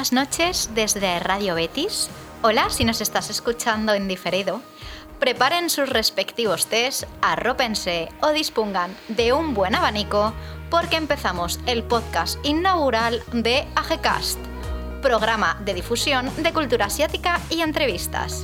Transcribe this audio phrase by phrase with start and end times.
[0.00, 2.08] Buenas noches desde Radio Betis.
[2.40, 4.62] Hola si nos estás escuchando en diferido.
[5.18, 10.32] Preparen sus respectivos tés, arrópense o dispongan de un buen abanico
[10.70, 14.38] porque empezamos el podcast inaugural de AGCast,
[15.02, 18.42] programa de difusión de cultura asiática y entrevistas.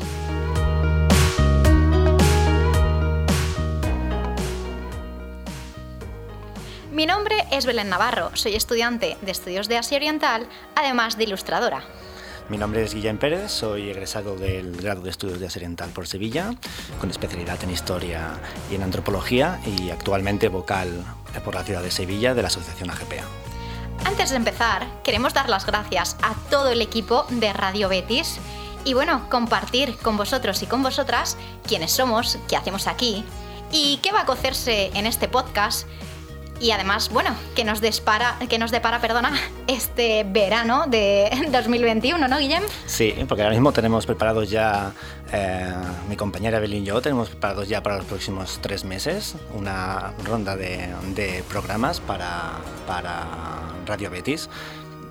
[6.96, 11.84] Mi nombre es Belén Navarro, soy estudiante de estudios de Asia Oriental, además de ilustradora.
[12.48, 16.06] Mi nombre es Guillem Pérez, soy egresado del grado de estudios de Asia Oriental por
[16.06, 16.54] Sevilla,
[16.98, 21.04] con especialidad en historia y en antropología y actualmente vocal
[21.44, 23.26] por la ciudad de Sevilla de la Asociación AGPA.
[24.06, 28.38] Antes de empezar, queremos dar las gracias a todo el equipo de Radio Betis
[28.86, 31.36] y bueno, compartir con vosotros y con vosotras
[31.68, 33.22] quiénes somos, qué hacemos aquí
[33.70, 35.86] y qué va a cocerse en este podcast
[36.60, 39.32] y además, bueno, que nos, dispara, que nos depara perdona,
[39.66, 42.62] este verano de 2021, ¿no, Guillem?
[42.86, 44.92] Sí, porque ahora mismo tenemos preparados ya,
[45.32, 45.72] eh,
[46.08, 50.56] mi compañera Belín y yo, tenemos preparados ya para los próximos tres meses una ronda
[50.56, 52.52] de, de programas para,
[52.86, 53.24] para
[53.86, 54.48] Radio Betis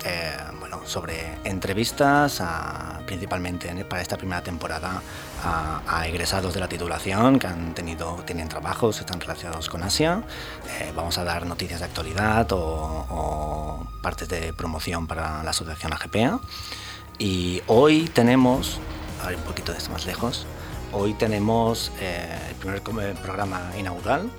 [0.07, 2.43] eh, bueno, sobre entrevistas,
[3.07, 5.01] principalmente para esta primera temporada,
[5.45, 10.23] a, egresados de la titulación que han tenido, tienen trabajos, están relacionados con Asia.
[10.79, 16.39] Eh, vamos a dar noticias de actualidad o, partes de promoción para la asociación AGPA.
[17.17, 18.79] Y hoy tenemos,
[19.23, 20.45] a ver un poquito de esto más lejos,
[20.91, 24.29] hoy tenemos eh, el primer programa inaugural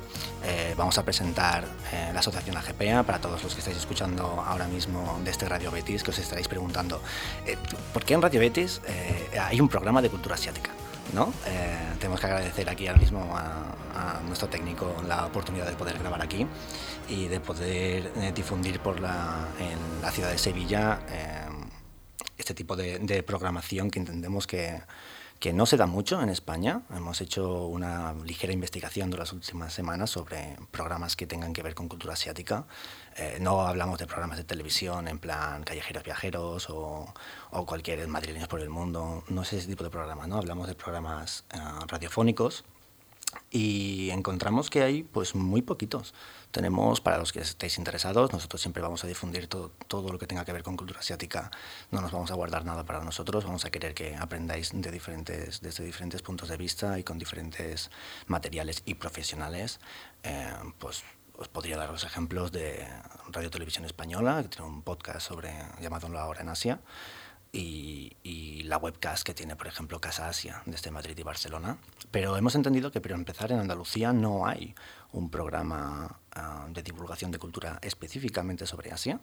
[0.44, 1.64] eh, vamos a presentar
[2.12, 6.04] la asociación AGPA para todos los que estáis escuchando ahora mismo de este Radio Betis,
[6.04, 7.00] que os estaréis preguntando,
[7.92, 8.80] ¿por qué en Radio Betis
[9.40, 10.70] hay un programa de cultura asiática?
[11.12, 11.32] ¿No?
[11.98, 16.46] tenemos que agradecer aquí ahora mismo a, nuestro técnico la oportunidad de poder grabar aquí
[17.08, 21.00] y de poder difundir por la, en la ciudad de Sevilla
[22.36, 24.82] este tipo de programación que entendemos que
[25.38, 26.82] que no se da mucho en España.
[26.94, 31.74] Hemos hecho una ligera investigación de las últimas semanas sobre programas que tengan que ver
[31.74, 32.66] con cultura asiática.
[33.18, 37.14] Eh, no hablamos de programas de televisión en plan callejeros viajeros o,
[37.50, 39.24] o cualquier madrileños por el mundo.
[39.28, 40.36] No es ese tipo de programa, ¿no?
[40.36, 42.64] Hablamos de programas eh, radiofónicos
[43.50, 46.14] y encontramos que hay pues muy poquitos.
[46.50, 50.26] Tenemos, para los que estéis interesados, nosotros siempre vamos a difundir todo, todo, lo que
[50.26, 51.50] tenga que ver con cultura asiática.
[51.90, 55.60] No nos vamos a guardar nada para nosotros, vamos a querer que aprendáis de diferentes,
[55.60, 57.90] desde diferentes puntos de vista y con diferentes
[58.26, 59.80] materiales y profesionales.
[60.22, 61.02] Eh, pues
[61.38, 62.86] os podría dar los ejemplos de
[63.28, 66.80] Radio Televisión Española, que tiene un podcast sobre, llamado La Hora en Asia,
[67.52, 71.78] y, la webcast que tiene, por ejemplo, Casa Asia, desde Madrid y Barcelona.
[72.10, 74.74] Pero hemos entendido que para empezar en Andalucía no hay
[75.12, 79.20] un programa ah, de divulgación de cultura específicamente sobre Asia.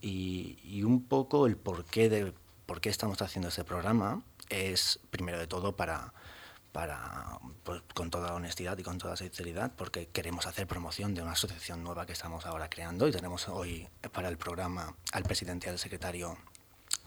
[0.00, 2.34] Y, un poco el porqué de
[2.66, 6.12] por qué estamos haciendo ese programa es, primero de todo, para,
[6.72, 11.32] para pues, con toda honestidad y con toda sinceridad, porque queremos hacer promoción de una
[11.32, 15.70] asociación nueva que estamos ahora creando y tenemos hoy para el programa al presidente y
[15.70, 16.36] al secretario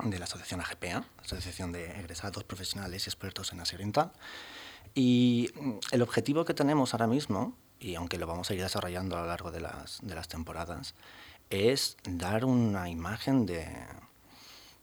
[0.04, 4.12] de la Asociación AGPA, Asociación de Egresados Profesionales y Expertos en Asia Oriental.
[4.94, 9.18] Y mm, el objetivo que tenemos ahora mismo, y aunque lo vamos a ir desarrollando
[9.18, 10.96] a lo largo de las, de las temporadas,
[11.50, 13.68] es dar una imagen de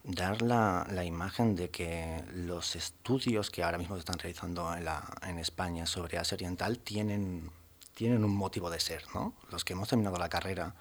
[0.04, 4.84] dar la, la, imagen de que los estudios que ahora mismo se están realizando en,
[4.84, 7.50] la, en España sobre Asia Oriental tienen,
[7.94, 9.04] tienen un motivo de ser.
[9.14, 9.34] ¿no?
[9.50, 10.74] Los que hemos terminado la carrera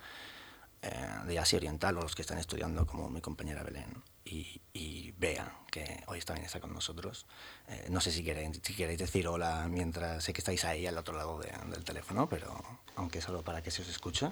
[0.82, 0.90] eh,
[1.28, 5.60] de Asia Oriental o los que están estudiando como mi compañera Belén y, y Bea,
[5.70, 7.28] que hoy también está con nosotros.
[7.68, 10.98] Eh, no sé si queréis, si queréis decir hola mientras sé que estáis ahí al
[10.98, 12.64] otro lado del teléfono, pero
[12.96, 14.32] aunque solo para que se os escuche,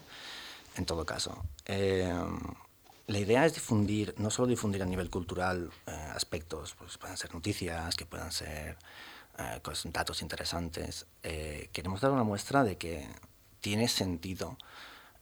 [0.76, 1.44] en todo caso.
[1.66, 2.12] Eh,
[3.10, 7.34] la idea es difundir, no solo difundir a nivel cultural eh, aspectos, pues pueden ser
[7.34, 8.78] noticias, que puedan ser
[9.86, 11.06] datos interesantes.
[11.72, 13.08] queremos dar una muestra de que
[13.62, 14.58] tiene sentido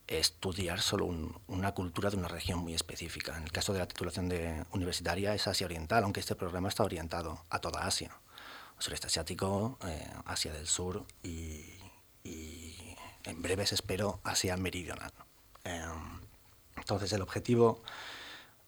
[0.07, 1.05] estudiar solo
[1.47, 3.37] una cultura de una región muy específica.
[3.37, 6.83] En el caso de la titulación de universitaria es Asia Oriental, aunque este programa está
[6.83, 8.11] orientado a toda Asia.
[8.79, 11.73] Sureste Asiático, eh, Asia del Sur y,
[13.23, 15.11] en breves espero Asia Meridional.
[16.77, 17.81] Entonces el objetivo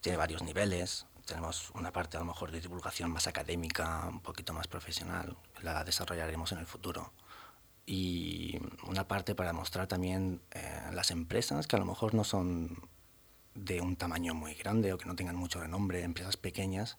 [0.02, 1.06] tiene varios niveles.
[1.26, 5.84] Tenemos una parte a lo mejor de divulgación más académica, un poquito más profesional, la
[5.84, 7.14] desarrollaremos en el futuro
[7.86, 12.88] y una parte para mostrar también eh, las empresas que a lo mejor no son
[13.56, 16.98] de un tamaño muy grande o que no tengan mucho renombre, empresas pequeñas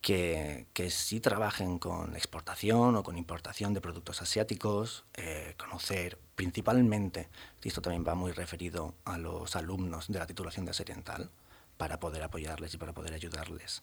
[0.00, 7.28] que, que sí trabajen con exportación o con importación de productos asiáticos, eh, conocer principalmente,
[7.62, 11.30] y esto también va muy referido a los alumnos de la titulación de Asia Oriental,
[11.76, 13.82] para poder apoyarles y para poder ayudarles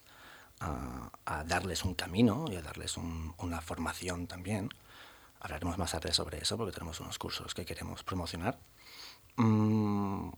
[0.60, 1.10] a,
[1.44, 4.68] darles un camino y a darles una formación también.
[5.40, 8.58] Hablaremos más tarde sobre eso porque tenemos unos cursos que queremos promocionar.
[9.36, 10.30] Mm,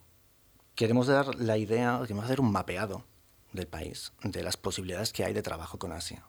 [0.75, 3.05] queremos dar la idea, queremos hacer un mapeado
[3.53, 6.25] del país, de las posibilidades que hay de trabajo con Asia.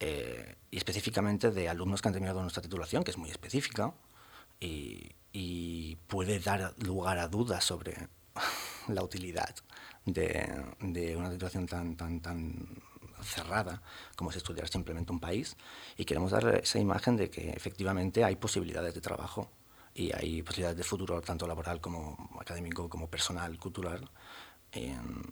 [0.00, 3.94] Eh, y específicamente de alumnos que han terminado nuestra titulación, que es muy específica
[4.60, 5.14] y,
[6.08, 8.08] puede dar lugar a dudas sobre
[8.88, 9.54] la utilidad
[10.04, 12.66] de, de, una titulación tan, tan, tan
[13.22, 13.82] cerrada
[14.16, 15.56] como es estudiar simplemente un país.
[15.96, 19.50] Y queremos dar esa imagen de que efectivamente hay posibilidades de trabajo
[19.94, 24.08] y hay posibilidades de futuro, tanto laboral como académico, como personal, cultural,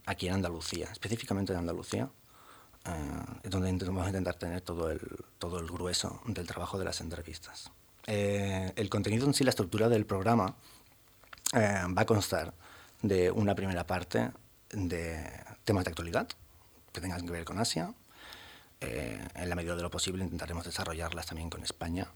[0.06, 2.08] aquí en Andalucía, específicamente en Andalucía,
[2.86, 5.00] eh, donde vamos a intentar tener todo el,
[5.38, 7.70] todo el grueso del trabajo de las entrevistas.
[8.06, 10.54] Eh, el contenido en sí, la estructura del programa,
[11.52, 12.54] eh, va a constar
[13.02, 14.30] de una primera parte
[14.70, 15.28] de
[15.64, 16.28] temas de actualidad
[16.92, 17.92] que tengan que ver con Asia.
[18.80, 22.06] en la medida de lo posible intentaremos desarrollarlas también con España.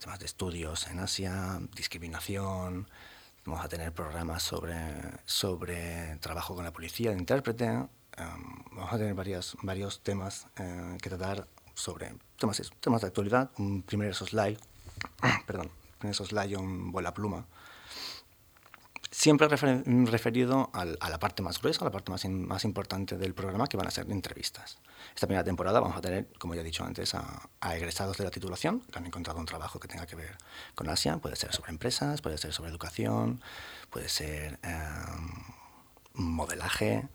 [0.00, 2.88] temas de estudios en Asia, discriminación,
[3.44, 4.78] Vamos a tener programas sobre,
[5.26, 7.66] sobre trabajo con la policía de intérprete.
[7.66, 7.88] Em,
[8.70, 13.50] vamos a tener varios, varios temas eh, que tratar sobre temas, temas de actualidad.
[13.58, 14.56] Un primer soslay,
[15.46, 17.44] perdón, primer soslay, un vuela pluma
[19.12, 23.76] siempre referido a la parte más gruesa, a la parte más, importante del programa, que
[23.76, 24.78] van a ser entrevistas.
[25.14, 28.30] Esta primera temporada vamos a tener, como ya he dicho antes, a, egresados de la
[28.30, 30.38] titulación que han encontrado un trabajo que tenga que ver
[30.74, 31.18] con Asia.
[31.18, 33.42] Puede ser sobre empresas, puede ser sobre educación,
[33.90, 35.44] puede ser em,
[36.14, 37.06] modelaje.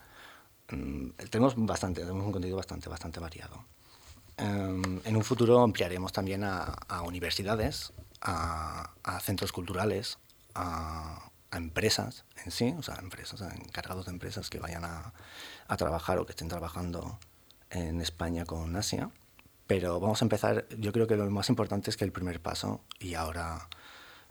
[0.69, 3.65] Mm, tenemos bastante, tenemos un contenido bastante, bastante variado.
[4.37, 7.91] Em, en un futuro ampliaremos también a, universidades,
[8.21, 10.19] a centros culturales,
[10.53, 15.13] a a empresas en sí, o sea, empresas, encargados de empresas que vayan a,
[15.67, 17.19] a, trabajar o que estén trabajando
[17.69, 19.09] en España con Asia.
[19.65, 22.81] Pero vamos a empezar, yo creo que lo más importante es que el primer paso,
[22.99, 23.67] y ahora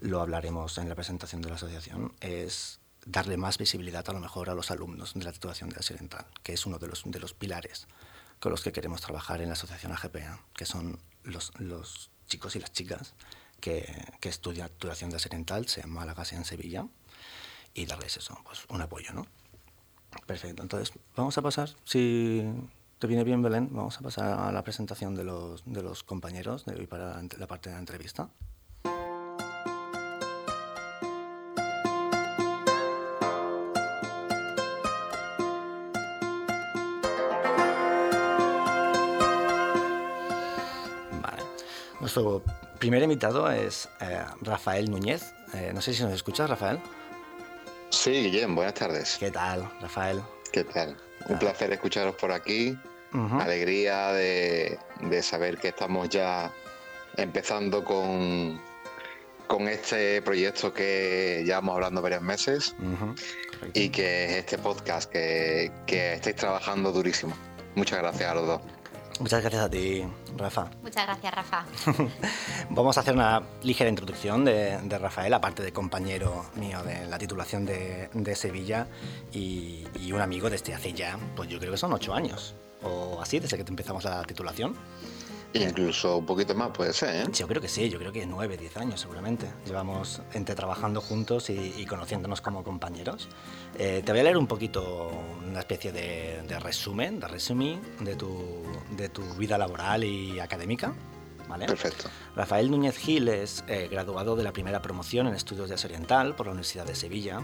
[0.00, 4.50] lo hablaremos en la presentación de la asociación, es darle más visibilidad a lo mejor
[4.50, 5.96] a los alumnos de la titulación de Asia
[6.42, 7.86] que es uno de los, de los pilares
[8.40, 12.60] con los que queremos trabajar en la asociación AGPA, que son los, los chicos y
[12.60, 13.14] las chicas
[13.60, 15.30] que, que estudian titulación de Asia
[15.66, 16.86] sea en Málaga, sea en Sevilla,
[17.76, 19.26] y darles eso, pues un apoyo, ¿no?
[20.26, 22.42] Perfecto, entonces vamos a pasar, si
[22.98, 26.64] te viene bien Belén, vamos a pasar a la presentación de los, de los compañeros
[26.64, 28.30] de hoy para la parte de la entrevista.
[41.20, 41.42] Vale.
[42.00, 42.42] Nuestro
[42.78, 45.34] primer invitado es eh, Rafael Núñez.
[45.52, 46.80] Eh, no sé si nos escuchas, Rafael.
[47.90, 49.16] Sí, Guillem, buenas tardes.
[49.18, 50.22] ¿Qué tal, Rafael?
[50.52, 50.96] ¿Qué tal?
[51.28, 52.76] Un placer escucharos por aquí.
[53.40, 54.78] Alegría de,
[55.22, 56.52] saber que estamos ya
[57.16, 58.60] empezando con,
[59.46, 62.76] con este proyecto que llevamos hablando varios meses
[63.72, 67.34] y que es este podcast que, que estáis trabajando durísimo.
[67.74, 68.60] Muchas gracias a los dos.
[69.20, 70.04] Muchas gracias a ti,
[70.36, 70.68] Rafa.
[70.82, 71.64] Muchas gracias, Rafa.
[72.70, 77.64] Vamos a hacer una ligera introducción de, Rafael, aparte de compañero mío de la titulación
[77.64, 78.86] de, Sevilla
[79.32, 83.20] y, y, un amigo desde hace ya, pues yo creo que son ocho años o
[83.20, 84.76] así, desde que empezamos la titulación.
[85.62, 87.32] Incluso un poquito más puede ser, ¿eh?
[87.32, 89.46] Yo creo que sí, yo creo que nueve, diez años seguramente.
[89.64, 93.28] Llevamos entre trabajando juntos y, conociéndonos como compañeros.
[93.78, 95.10] Eh, te voy a leer un poquito
[95.46, 98.62] una especie de, resumen, de resumen de tu,
[98.96, 100.94] de tu vida laboral y académica.
[101.48, 101.66] ¿Vale?
[101.66, 102.08] Perfecto.
[102.34, 106.34] Rafael Núñez Gil es eh, graduado de la primera promoción en estudios de Asia Oriental
[106.34, 107.40] por la Universidad de Sevilla.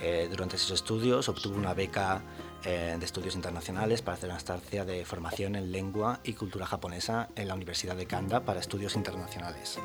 [0.00, 2.22] Eh, durante sus estudios obtuvo una beca
[2.68, 7.28] eh, de estudios internacionales para hacer una estancia de formación en lengua y cultura japonesa
[7.36, 9.78] en la Universidad de Kanda para estudios internacionales.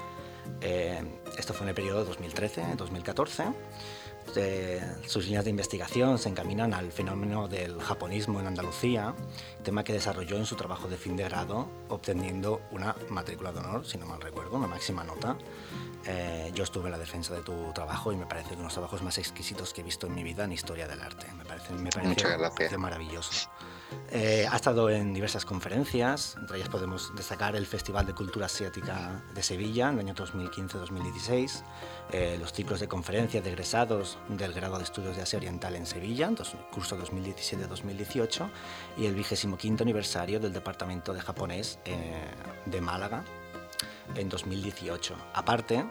[0.62, 1.00] Eh,
[1.38, 3.54] esto fue en el periodo 2013-2014.
[4.36, 9.14] Eh, sus líneas de investigación se encaminan al fenómeno del japonismo en Andalucía,
[9.64, 13.86] tema que desarrolló en su trabajo de fin de grado, obteniendo una matrícula de honor,
[13.86, 15.38] si no mal recuerdo, una máxima nota,
[16.06, 18.74] eh, yo estuve en la defensa de tu trabajo y me parece uno de los
[18.74, 21.28] trabajos más exquisitos que he visto en mi vida en historia del arte.
[21.38, 23.50] Me parece, me parece, maravilloso.
[24.10, 29.22] Eh, ha estado en diversas conferencias, entre ellas podemos destacar el Festival de Cultura Asiática
[29.34, 31.64] de Sevilla en el año 2015-2016,
[32.12, 35.86] eh, los ciclos de conferencias de egresados del grado de estudios de Asia Oriental en
[35.86, 36.36] Sevilla, el
[36.72, 38.50] curso 2017-2018,
[38.98, 41.80] y el 25 aniversario del Departamento de Japonés
[42.66, 43.24] de Málaga
[44.16, 45.16] en 2018.
[45.34, 45.86] Aparte,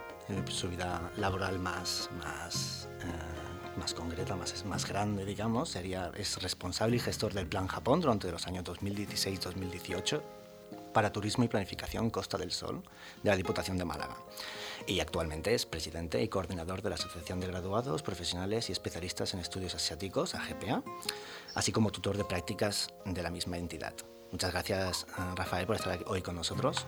[0.49, 6.97] su vida laboral más, más, eh, más concreta, más, más grande, digamos, sería, es responsable
[6.97, 10.40] y gestor del Plan Japón durante los años 2016-2018
[10.93, 12.83] para Turismo y Planificación Costa del Sol
[13.23, 14.17] de la Diputación de Málaga.
[14.87, 19.41] Y actualmente es presidente y coordinador de la Asociación de Graduados, Profesionales y Especialistas en
[19.41, 20.83] Estudios Asiáticos, AGPA,
[21.55, 23.95] así como tutor de prácticas de la misma entidad.
[24.33, 26.87] Muchas gracias, eh, Rafael, por estar hoy con nosotros.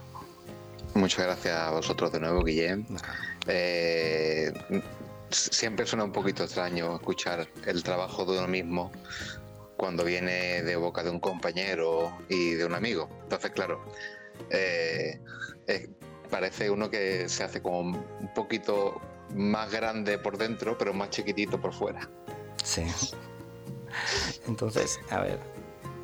[0.95, 2.87] Muchas gracias a vosotros de nuevo, Guillem.
[3.47, 4.53] Eh,
[5.31, 8.93] siempre suena un poquito extraño escuchar el trabajo de uno mismo
[9.83, 13.09] cuando viene de boca de un compañero y de un amigo.
[13.25, 13.85] Entonces, claro,
[14.49, 15.19] eh,
[16.31, 19.01] parece uno que se hace como un poquito
[19.35, 22.09] más grande por dentro, pero más chiquitito por fuera.
[22.63, 22.87] Sí.
[24.47, 25.41] Entonces, a ver,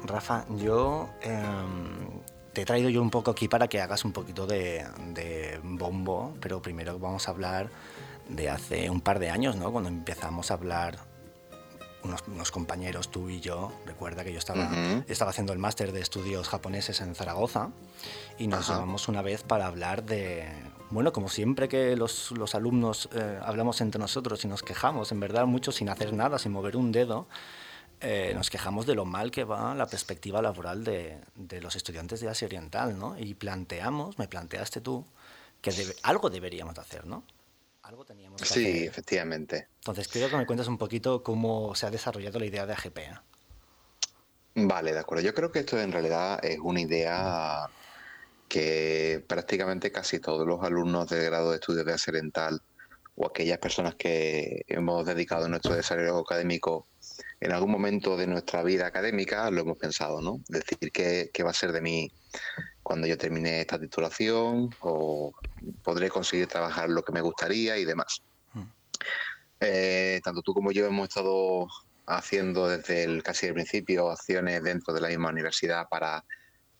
[0.02, 2.20] Rafa, yo em,
[2.54, 6.60] te he traído yo un poco aquí para que hagas un poquito de bombo, pero
[6.60, 7.70] primero vamos a hablar
[8.28, 9.70] de hace un par de años, ¿no?
[9.70, 11.07] Cuando empezamos a hablar
[12.02, 14.70] unos, compañeros, tú y yo, recuerda que yo estaba,
[15.08, 17.70] estaba haciendo el máster de estudios japoneses en Zaragoza
[18.38, 20.48] y nos llevamos una vez para hablar de,
[20.90, 25.20] bueno, como siempre que los, los alumnos eh, hablamos entre nosotros y nos quejamos, en
[25.20, 27.26] verdad mucho sin hacer nada, sin mover un dedo,
[28.00, 32.20] eh, nos quejamos de lo mal que va la perspectiva laboral de, de los estudiantes
[32.20, 33.18] de Asia Oriental, ¿no?
[33.18, 35.04] Y planteamos, me planteaste tú,
[35.60, 35.72] que
[36.04, 37.24] algo deberíamos hacer, ¿no?
[37.88, 39.68] Algo teníamos que sí, efectivamente.
[39.78, 43.24] Entonces, quiero que me cuentes un poquito cómo se ha desarrollado la idea de AGPA.
[44.56, 45.24] Vale, de acuerdo.
[45.24, 47.70] Yo creo que esto en realidad es una idea
[48.46, 52.60] que prácticamente casi todos los alumnos del grado de estudios de Aserental
[53.16, 56.86] o aquellas personas que hemos dedicado nuestro desarrollo académico
[57.40, 60.42] en algún momento de nuestra vida académica lo hemos pensado, ¿no?
[60.48, 62.12] Decir, ¿qué, qué va a ser de mí
[62.88, 65.34] cuando yo termine esta titulación o
[65.84, 68.22] podré conseguir trabajar lo que me gustaría y demás.
[68.54, 68.62] Mm.
[69.60, 71.68] Eh, tanto tú como yo hemos estado
[72.06, 76.24] haciendo desde el casi el principio acciones dentro de la misma universidad para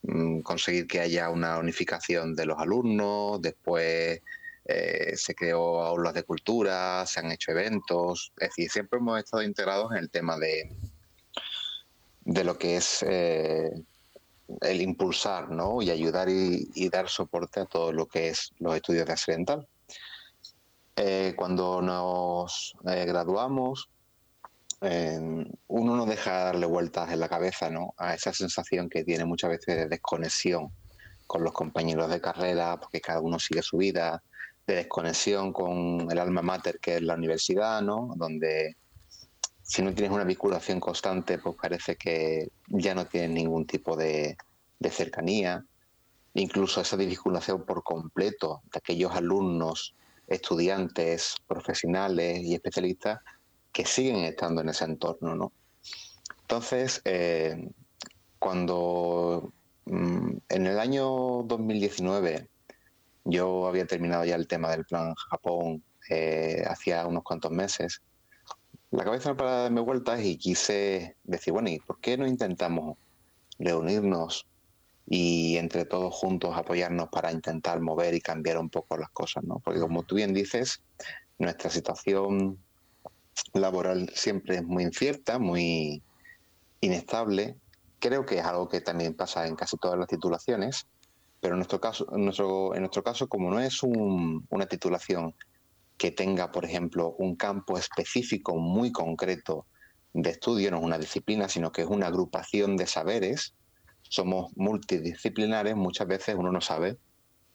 [0.00, 4.22] mm, conseguir que haya una unificación de los alumnos, después
[4.64, 9.42] eh, se creó aulas de cultura, se han hecho eventos, es decir, siempre hemos estado
[9.42, 10.74] integrados en el tema de,
[12.22, 13.70] de lo que es eh,
[14.61, 15.83] el impulsar ¿no?
[15.83, 19.69] y ayudar y, dar soporte a todo lo que es los estudios de accidental.
[20.97, 23.88] Eh, cuando nos eh, graduamos,
[24.81, 27.95] uno no deja de darle vueltas en la cabeza ¿no?
[27.97, 30.71] a esa sensación que tiene muchas veces de desconexión
[31.26, 34.23] con los compañeros de carrera, porque cada uno sigue su vida,
[34.67, 38.14] de desconexión con el alma mater que es la universidad, ¿no?
[38.17, 38.76] donde
[39.68, 44.34] si no tienes una vinculación constante, pues parece que ya no tienes ningún tipo de,
[44.90, 45.62] cercanía.
[46.32, 49.94] Incluso esa desvinculación por completo de aquellos alumnos,
[50.26, 53.20] estudiantes, profesionales y especialistas
[53.70, 55.52] que siguen estando en ese entorno, ¿no?
[56.40, 57.68] Entonces, eh,
[58.38, 59.52] cuando
[59.84, 62.48] mm, en el año 2019
[63.25, 68.00] yo había terminado ya el tema del plan Japón eh, hacía unos cuantos meses,
[68.90, 72.97] la cabeza para darme vueltas y quise decir, bueno, ¿y por qué no intentamos
[73.59, 74.47] reunirnos
[75.07, 79.59] y entre todos juntos apoyarnos para intentar mover y cambiar un poco las cosas, ¿no?
[79.64, 80.83] Porque como tú bien dices,
[81.38, 82.59] nuestra situación
[83.52, 86.02] laboral siempre es muy incierta, muy
[86.80, 87.57] inestable.
[87.99, 90.87] Creo que es algo que también pasa en casi todas las titulaciones,
[91.40, 95.35] pero en nuestro caso, en nuestro, en nuestro caso como no es una titulación
[95.99, 99.67] que tenga, por ejemplo, un campo específico muy concreto
[100.14, 103.55] de estudio, no es una disciplina, sino que es una agrupación de saberes.
[104.02, 106.97] Somos multidisciplinares, muchas veces uno no sabe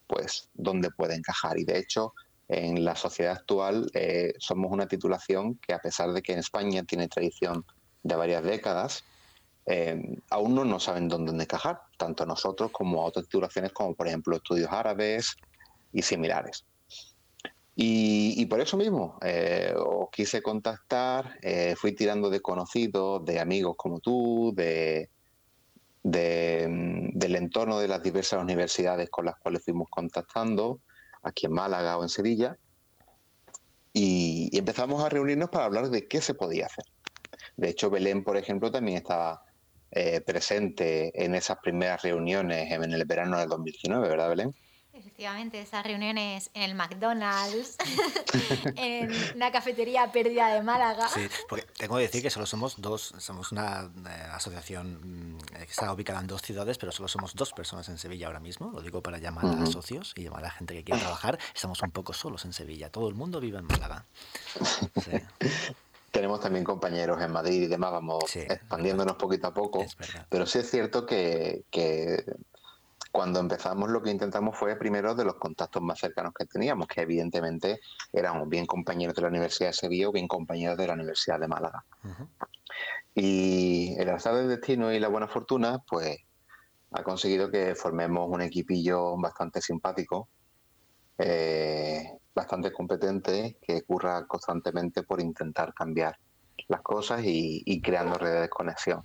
[0.07, 1.57] pues dónde puede encajar.
[1.57, 2.13] Y de hecho,
[2.49, 6.83] en la sociedad actual eh, somos una titulación que a pesar de que en España
[6.83, 7.65] tiene tradición
[8.03, 9.05] de varias décadas,
[9.65, 14.35] eh, aún no, no saben dónde encajar, tanto nosotros como otras titulaciones como por ejemplo
[14.35, 15.37] estudios árabes
[15.93, 16.65] y similares.
[17.75, 23.75] Y, por eso mismo eh, os quise contactar, eh, fui tirando de conocidos, de amigos
[23.77, 25.09] como tú, de,
[26.03, 30.81] mm, del entorno de las diversas universidades con las cuales fuimos contactando,
[31.23, 32.57] aquí en Málaga o en Sevilla,
[33.91, 36.85] y, empezamos a reunirnos para hablar de qué se podía hacer.
[37.57, 39.43] De hecho, Belén, por ejemplo, también estaba
[39.91, 44.53] eh, presente en esas primeras reuniones en el verano del 2019, ¿verdad, Belén?
[44.95, 47.77] Efectivamente, esas reuniones en el McDonald's,
[48.75, 51.07] en una cafetería perdida de Málaga.
[51.07, 55.63] Sí, porque tengo que decir que solo somos dos, somos una eh, asociación mm, que
[55.63, 58.71] está ubicada en dos ciudades, pero solo somos dos personas en Sevilla ahora mismo.
[58.71, 61.39] Lo digo para llamar a socios y llamar a la gente que quiere trabajar.
[61.55, 64.05] Estamos un poco solos en Sevilla, todo el mundo vive en Málaga.
[66.13, 69.83] tenemos también compañeros en Madrid y demás, vamos expandiéndonos poquito a poco,
[70.29, 71.63] pero sí es cierto que,
[73.13, 77.01] cuando empezamos lo que intentamos fue primero de los contactos más cercanos que teníamos, que
[77.01, 77.79] evidentemente
[78.11, 81.47] éramos bien compañeros de la Universidad de Sevilla o bien compañeros de la Universidad de
[81.47, 81.85] Málaga.
[83.13, 86.17] Y el azar del destino y la buena fortuna, pues
[86.89, 90.29] ha conseguido que formemos un equipillo bastante simpático,
[91.19, 96.17] eh, bastante competente, que curra constantemente por intentar cambiar
[96.67, 99.03] las cosas y, creando redes de conexión.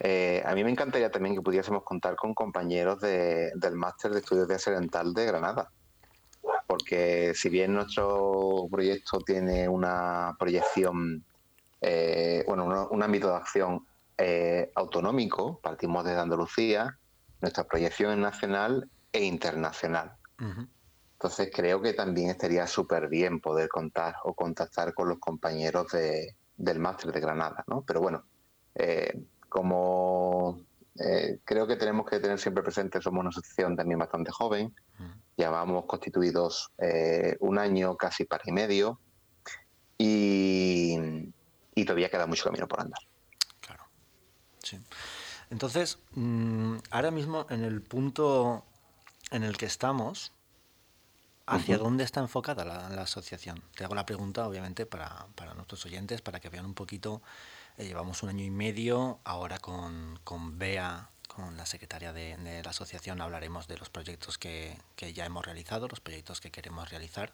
[0.00, 4.48] Eh, a mí me encantaría también que pudiésemos contar con compañeros del máster de estudios
[4.48, 5.70] de accidental de Granada,
[6.66, 11.24] porque si bien nuestro proyecto tiene una proyección
[11.86, 13.86] eh, bueno, un, ámbito de acción
[14.16, 16.98] eh, autonómico, partimos desde Andalucía,
[17.42, 20.16] nuestra proyección es nacional e internacional.
[20.38, 25.88] Entonces creo que también estaría súper bien poder contar o contactar con los compañeros
[26.56, 27.84] del máster de Granada, ¿no?
[27.86, 28.24] Pero bueno,
[28.74, 29.22] eh,
[29.54, 30.58] como
[31.44, 34.74] creo que tenemos que tener siempre presente, somos una asociación también bastante joven,
[35.36, 36.72] ya vamos constituidos
[37.38, 38.98] un año casi para y medio,
[39.96, 40.98] y,
[41.76, 42.98] y todavía queda mucho camino por andar.
[43.60, 43.84] Claro.
[44.60, 44.80] Sí.
[45.50, 48.64] Entonces, mm, ahora mismo en el punto
[49.30, 50.32] en el que estamos,
[51.46, 53.62] ¿hacia dónde está enfocada la, asociación?
[53.76, 57.22] Te hago la pregunta, obviamente, para, nuestros oyentes, para que vean un poquito.
[57.76, 62.70] Eh, llevamos un año y medio, ahora con, con Bea, con la secretaria de, la
[62.70, 67.32] asociación, hablaremos de los proyectos que, ya hemos realizado, los proyectos que queremos realizar.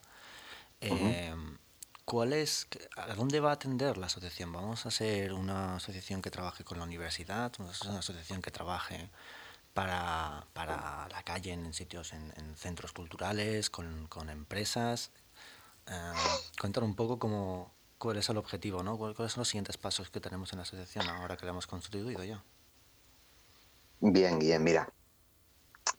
[2.05, 4.51] ¿Cuál es, ¿A dónde va a atender la asociación?
[4.51, 7.53] ¿Vamos a ser una asociación que trabaje con la universidad?
[7.57, 9.09] ¿Vamos a ser una asociación que trabaje
[9.73, 15.11] para, para la calle, en sitios, en, centros culturales, con, con empresas?
[15.87, 16.13] Eh,
[16.59, 18.97] cuéntanos un poco cómo, cuál es el objetivo, ¿no?
[18.97, 22.23] ¿Cuáles son los siguientes pasos que tenemos en la asociación ahora que la hemos constituido
[22.23, 22.43] ya?
[23.99, 24.91] Bien, bien, mira.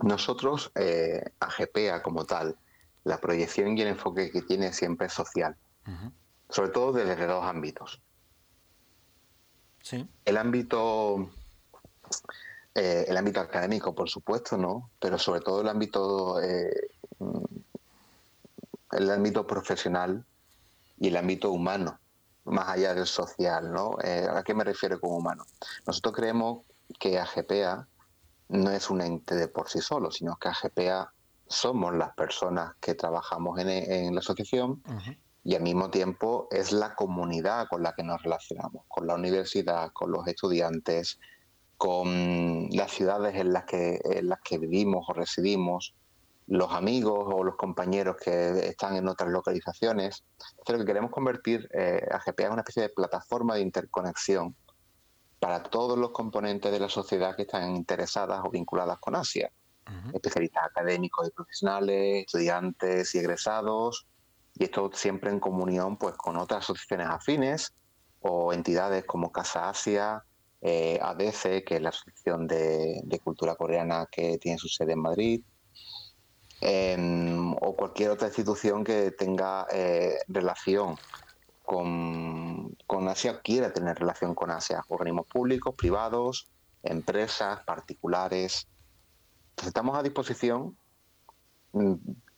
[0.01, 2.57] Nosotros, eh, AGPA como tal,
[3.05, 5.57] la proyección y el enfoque que tiene siempre es social
[6.53, 8.01] sobre todo desde dos ámbitos.
[10.25, 11.31] El ámbito
[12.75, 14.91] eh, el ámbito académico, por supuesto, ¿no?
[15.01, 16.91] Pero sobre todo el ámbito eh,
[18.93, 20.25] el ámbito profesional
[21.03, 21.99] y el ámbito humano,
[22.45, 23.97] más allá del social, ¿no?
[24.05, 25.45] Eh, ¿A qué me refiero con humano?
[25.85, 26.65] Nosotros creemos
[27.01, 27.89] que AGPA
[28.51, 31.13] no es un ente de por sí solo, sino que AGPA
[31.49, 34.81] somos las personas que trabajamos en, la asociación
[35.43, 39.91] y al mismo tiempo es la comunidad con la que nos relacionamos, con la universidad,
[39.93, 41.19] con los estudiantes,
[41.79, 45.97] con las ciudades en las que, en las que vivimos o residimos,
[46.47, 50.25] los amigos o los compañeros que están en otras localizaciones.
[50.59, 54.55] Entonces, lo que queremos convertir eh, a GPA en una especie de plataforma de interconexión
[55.39, 59.51] para todos los componentes de la sociedad que están interesadas o vinculadas con Asia.
[60.15, 64.07] Especialistas académicos y profesionales, estudiantes y egresados,
[64.55, 67.75] y esto siempre en comunión pues con otras asociaciones afines
[68.21, 70.25] o entidades como Casa Asia,
[70.61, 75.43] eh, ADC, que es la Asociación de, Cultura Coreana que tiene su sede en Madrid,
[76.65, 80.97] em, o cualquier otra institución que tenga eh, relación
[81.65, 86.47] con, con Asia, quiera tener relación con Asia, organismos públicos, privados,
[86.85, 88.69] empresas, particulares.
[89.67, 90.77] estamos a disposición
[91.73, 91.95] mm,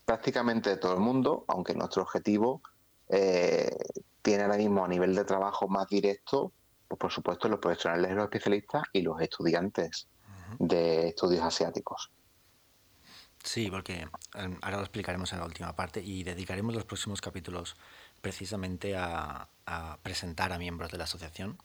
[0.06, 2.62] prácticamente de todo el mundo, aunque nuestro objetivo
[3.10, 3.76] eh,
[4.22, 6.50] tiene ahora mismo a nivel de trabajo más directo,
[6.88, 10.08] pues por supuesto los profesionales, los especialistas y los estudiantes
[10.58, 12.10] de estudios asiáticos.
[13.44, 17.76] Sí, porque em, ahora lo explicaremos en la última parte y dedicaremos los próximos capítulos
[18.20, 19.48] precisamente a,
[20.02, 21.58] presentar a miembros de la asociación.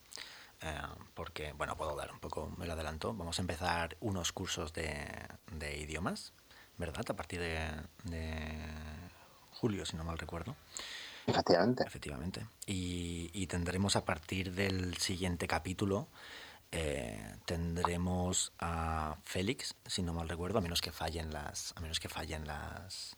[0.62, 0.72] Eh,
[1.14, 3.12] porque, bueno, puedo dar un poco, me lo adelanto.
[3.14, 5.08] Vamos a empezar unos cursos de,
[5.52, 6.32] de idiomas
[6.80, 7.04] ¿verdad?
[7.10, 8.40] A partir de,
[9.50, 10.56] julio, si no mal recuerdo.
[11.26, 11.84] Efectivamente.
[11.86, 12.46] Efectivamente.
[12.66, 16.08] Y, tendremos a partir del siguiente capítulo,
[16.72, 21.98] eh, tendremos a Félix, si no mal recuerdo, a menos que fallen las, a menos
[21.98, 23.16] que fallen las,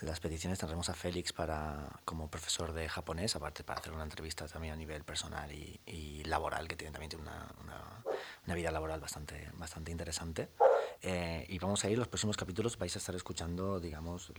[0.00, 4.46] las peticiones, tendremos a Félix para, como profesor de japonés, aparte para hacer una entrevista
[4.46, 8.04] también a nivel personal y, laboral, que tiene también una, una,
[8.46, 10.48] una vida laboral bastante, bastante interesante.
[11.02, 14.32] Eh, y vamos a ir, los próximos capítulos vais a estar escuchando, digamos,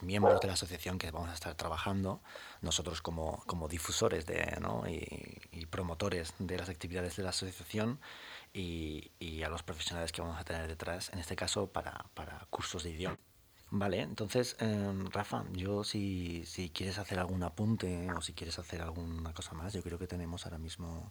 [0.00, 2.22] miembros de la asociación que vamos a estar trabajando,
[2.60, 4.84] nosotros como, como difusores de, ¿no?
[4.88, 7.98] y, promotores de las actividades de la asociación
[8.52, 12.46] y, y, a los profesionales que vamos a tener detrás, en este caso para, para
[12.50, 13.18] cursos de idioma
[13.74, 18.82] Vale, entonces, em, Rafa, yo si, si quieres hacer algún apunte o si quieres hacer
[18.82, 21.10] alguna cosa más, yo creo que tenemos ahora mismo...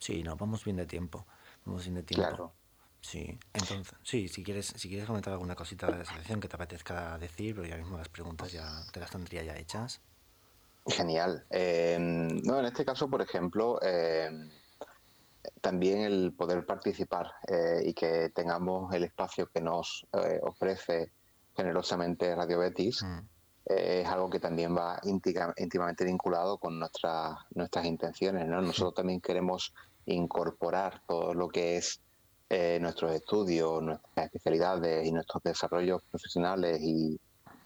[0.00, 1.24] Sí, no, vamos bien de tiempo.
[1.64, 2.26] Vamos bien de tiempo.
[2.26, 2.52] Claro.
[3.04, 6.56] Sí, entonces, sí, si quieres, si quieres comentar alguna cosita de la selección que te
[6.56, 10.00] apetezca decir, pero ya mismo las preguntas ya te las tendría ya hechas.
[10.86, 11.44] Genial.
[11.50, 14.50] Em, no, en este caso, por ejemplo, em,
[15.60, 21.12] también el poder participar eh, y que tengamos el espacio que nos eh, ofrece
[21.54, 23.18] generosamente Radio Betis mm.
[23.66, 28.46] eh, es algo que también va íntimamente vinculado con nuestras nuestras intenciones.
[28.46, 28.62] ¿no?
[28.62, 29.74] Nosotros también queremos
[30.06, 32.00] incorporar todo lo que es
[32.50, 37.18] nuestros estudios, nuestras especialidades y nuestros desarrollos profesionales y,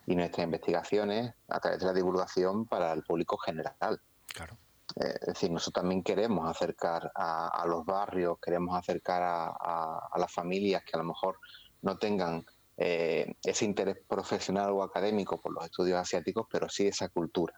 [0.09, 4.01] y nuestras investigaciones a través de la divulgación para el público general.
[4.33, 4.57] Claro.
[4.97, 10.83] Eh, es decir, nosotros también queremos acercar a, los barrios, queremos acercar a, las familias
[10.83, 11.39] que a lo mejor
[11.83, 12.45] no tengan
[12.79, 17.55] eh, ese interés profesional o académico por los estudios asiáticos, pero sí esa cultura.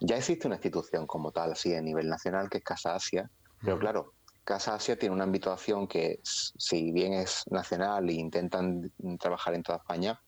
[0.00, 3.30] Ya existe una institución como tal, así a nivel nacional, que es Casa Asia,
[3.62, 4.14] pero claro,
[4.44, 5.56] Casa Asia tiene una ámbito
[5.88, 10.20] que, si bien es nacional e intentan trabajar en toda España,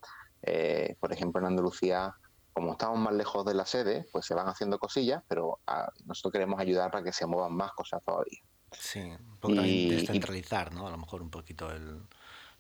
[0.43, 2.15] eh, por ejemplo, en Andalucía,
[2.53, 6.33] como estamos más lejos de la sede, pues se van haciendo cosillas, pero ah, nosotros
[6.33, 8.41] queremos ayudar para que se muevan más cosas todavía.
[8.73, 10.87] Sí, un poco y, descentralizar, ¿no?
[10.87, 11.71] A lo mejor un poquito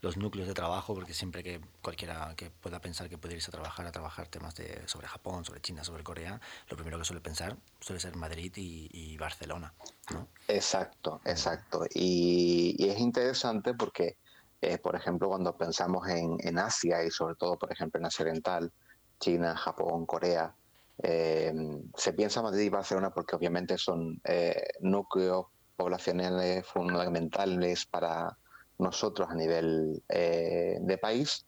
[0.01, 3.53] los núcleos de trabajo, porque siempre que cualquiera que pueda pensar que puede irse a
[3.53, 7.21] trabajar, a trabajar temas de, sobre Japón, sobre China, sobre Corea, lo primero que suele
[7.21, 9.73] pensar suele ser Madrid y, Barcelona,
[10.13, 10.29] ¿no?
[10.49, 11.87] Exacto, exacto.
[11.95, 14.17] Y, y es interesante porque
[14.63, 18.73] eh, por ejemplo, cuando pensamos en, Asia y sobre todo, por ejemplo, en Asia Oriental,
[19.21, 20.55] China, Japón, Corea,
[21.03, 21.53] eh,
[21.97, 28.39] se piensa Madrid y Barcelona porque obviamente son eh, núcleos poblacionales fundamentales para
[28.79, 31.47] nosotros a nivel de país,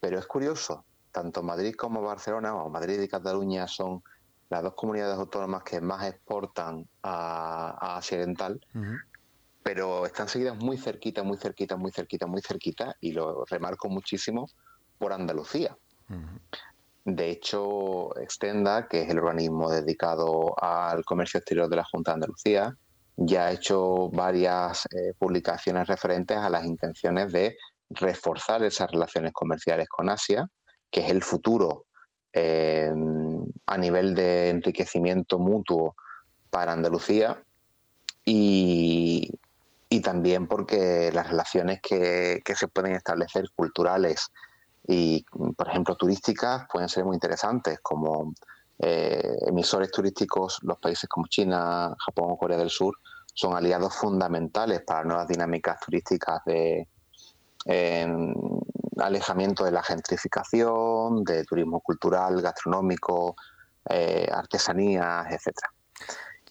[0.00, 4.02] pero es curioso, tanto Madrid como Barcelona, o Madrid y Cataluña son
[4.48, 8.60] las dos comunidades autónomas que más exportan a, Asia Oriental,
[9.62, 14.48] pero están seguidas muy cerquita, muy cerquita, muy cerquita, muy cerquita, y lo remarco muchísimo
[14.98, 15.76] por Andalucía.
[17.04, 22.14] De hecho, Extenda, que es el organismo dedicado al comercio exterior de la Junta de
[22.14, 22.76] Andalucía,
[23.16, 27.56] ya ha hecho varias eh, publicaciones referentes a las intenciones de
[27.90, 30.48] reforzar esas relaciones comerciales con Asia,
[30.90, 31.86] que es el futuro
[32.32, 32.90] eh,
[33.66, 35.94] a nivel de enriquecimiento mutuo
[36.50, 37.42] para Andalucía.
[38.24, 39.30] Y,
[39.92, 44.30] y también porque las relaciones que, se pueden establecer culturales
[44.88, 45.22] y,
[45.54, 48.32] por ejemplo, turísticas pueden ser muy interesantes, como
[48.78, 52.96] eh, emisores turísticos, los países como China, Japón o Corea del Sur
[53.34, 56.88] son aliados fundamentales para nuevas dinámicas turísticas de
[58.98, 63.36] alejamiento de la gentrificación, de turismo cultural, gastronómico,
[63.88, 65.72] eh, artesanías, etcétera.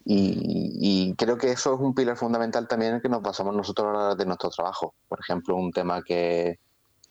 [0.04, 4.26] Y, creo que eso es un pilar fundamental también en que nos basamos nosotros de
[4.26, 4.96] nuestro trabajo.
[5.08, 6.60] Por ejemplo, un tema que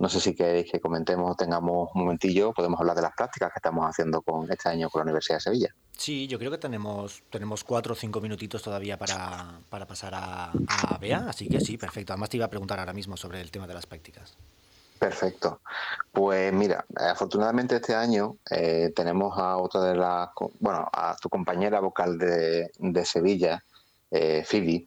[0.01, 3.59] no sé si queréis que comentemos, tengamos un momentillo, podemos hablar de las prácticas que
[3.59, 5.75] estamos haciendo con este año con la Universidad de Sevilla.
[5.93, 10.51] Sí, yo creo que tenemos, tenemos cuatro o cinco minutitos todavía para, para pasar a,
[10.51, 12.15] a Bea, así que sí, perfecto.
[12.15, 14.37] Además te iba a preguntar ahora mismo sobre el tema de las prácticas.
[14.99, 15.61] Perfecto.
[16.13, 21.81] Pues mira, afortunadamente este año eh, tenemos a otra de las, bueno, a tu compañera
[21.81, 22.71] vocal de,
[23.05, 23.65] Sevilla,
[24.11, 24.87] eh, Phoebe.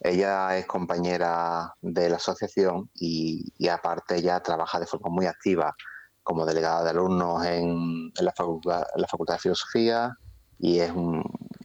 [0.00, 5.74] Ella es compañera de la asociación y, aparte ella trabaja de forma muy activa
[6.22, 10.16] como delegada de alumnos en, la, facultad, la Facultad de Filosofía
[10.58, 10.92] y es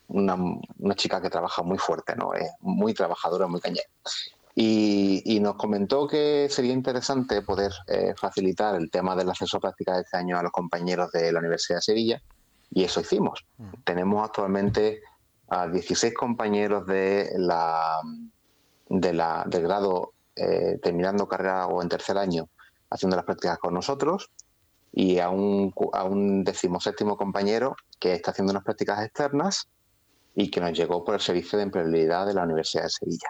[0.08, 0.36] una,
[0.80, 2.34] una, chica que trabaja muy fuerte, ¿no?
[2.34, 3.88] Es muy trabajadora, muy cañera.
[4.56, 9.96] Y, nos comentó que sería interesante poder eh, facilitar el tema del acceso a prácticas
[9.96, 12.22] de este año a los compañeros de la Universidad de Sevilla
[12.72, 13.46] y eso hicimos.
[13.58, 13.74] Mm.
[13.84, 15.02] Tenemos actualmente
[15.54, 18.00] a 16 compañeros de la,
[18.90, 22.50] de la, del grado eh, terminando carrera o en tercer año
[22.90, 24.32] haciendo las prácticas con nosotros
[24.92, 29.68] y a un, a un decimoséptimo compañero que está haciendo unas prácticas externas
[30.36, 33.30] y que nos llegó por el Servicio de Empleabilidad de la Universidad de Sevilla.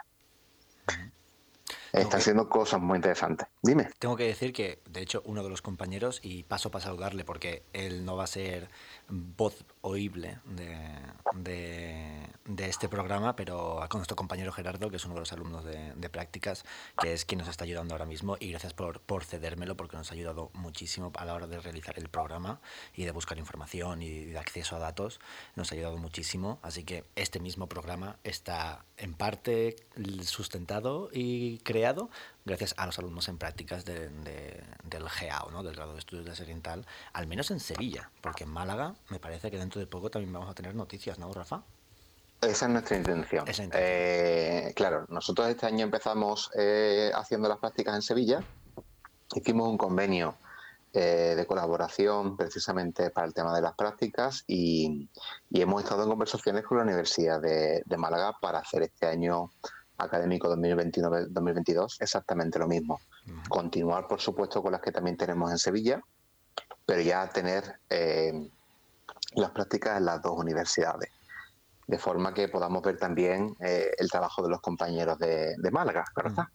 [1.94, 3.48] Está haciendo cosas muy interesantes.
[3.62, 3.88] Dime.
[4.00, 7.62] Tengo que decir que, de hecho, uno de los compañeros, y paso para saludarle porque
[7.72, 8.68] él no va a ser
[9.10, 10.76] voz oíble de,
[11.36, 15.94] de, este programa, pero con nuestro compañero Gerardo, que es uno de los alumnos de,
[15.94, 16.66] de, prácticas,
[17.00, 20.10] que es quien nos está ayudando ahora mismo, y gracias por, por cedérmelo porque nos
[20.10, 22.60] ha ayudado muchísimo a la hora de realizar el programa
[22.96, 25.20] y de buscar información y de acceso a datos,
[25.56, 29.76] nos ha ayudado muchísimo, así que este mismo programa está en parte
[30.24, 31.83] sustentado y creado
[32.46, 35.64] gracias a los alumnos en prácticas del GEAO, ¿no?
[35.64, 39.20] del grado de estudios de Asia Oriental, al menos en Sevilla, porque en Málaga me
[39.20, 41.64] parece que dentro de poco también vamos a tener noticias, ¿no, Rafa?
[42.42, 43.46] Esa es nuestra intención.
[43.74, 48.44] Eh, claro, nosotros este año empezamos eh, haciendo las prácticas en Sevilla.
[49.34, 50.36] Hicimos un convenio
[50.96, 55.10] eh, de colaboración precisamente para el tema de las prácticas y,
[55.52, 59.50] hemos estado en conversaciones con la Universidad de, Málaga para hacer este año
[59.98, 63.00] académico 2021-2022 exactamente lo mismo.
[63.48, 66.02] Continuar, por supuesto, con las que también tenemos en Sevilla,
[66.86, 67.80] pero ya tener
[69.36, 71.10] las prácticas en las dos universidades
[71.88, 76.48] de forma que podamos ver también eh, el trabajo de los compañeros de, Málaga, ¿verdad?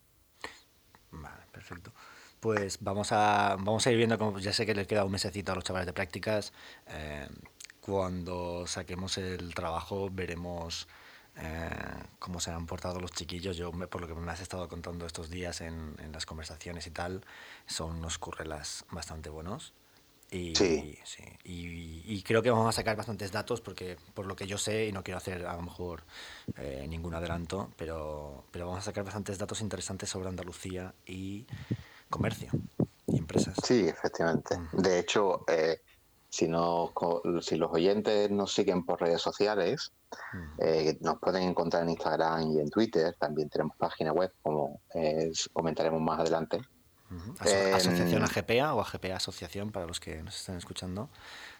[1.10, 1.92] Vale, perfecto.
[2.40, 5.52] Pues vamos a, vamos a ir viendo, como ya sé que les queda un mesecito
[5.52, 6.52] a los chavales de prácticas.
[6.86, 7.28] Eh,
[7.80, 10.88] cuando saquemos el trabajo veremos
[11.38, 11.70] eh,
[12.18, 13.56] cómo se han portado los chiquillos.
[13.56, 16.90] Yo, por lo que me has estado contando estos días en, en las conversaciones y
[16.90, 17.24] tal,
[17.66, 19.72] son unos currelas bastante buenos.
[20.30, 20.54] Y,
[21.04, 21.24] sí.
[21.44, 24.92] Y, creo que vamos a sacar bastantes datos porque por lo que yo sé, y
[24.92, 26.02] no quiero hacer a lo mejor
[26.56, 31.46] eh, ningún adelanto, pero, pero vamos a sacar bastantes datos interesantes sobre Andalucía y
[32.10, 32.50] comercio
[33.06, 33.56] y empresas.
[33.64, 34.56] Sí, efectivamente.
[34.72, 35.80] De hecho, eh,
[36.28, 36.92] si, no,
[37.40, 39.92] si los oyentes nos siguen por redes sociales,
[40.58, 43.14] eh, nos pueden encontrar en Instagram y en Twitter.
[43.18, 44.80] También tenemos página web, como
[45.52, 46.60] comentaremos más adelante.
[47.74, 51.08] Asociación AGPA o AGPA Asociación para los que nos estén escuchando.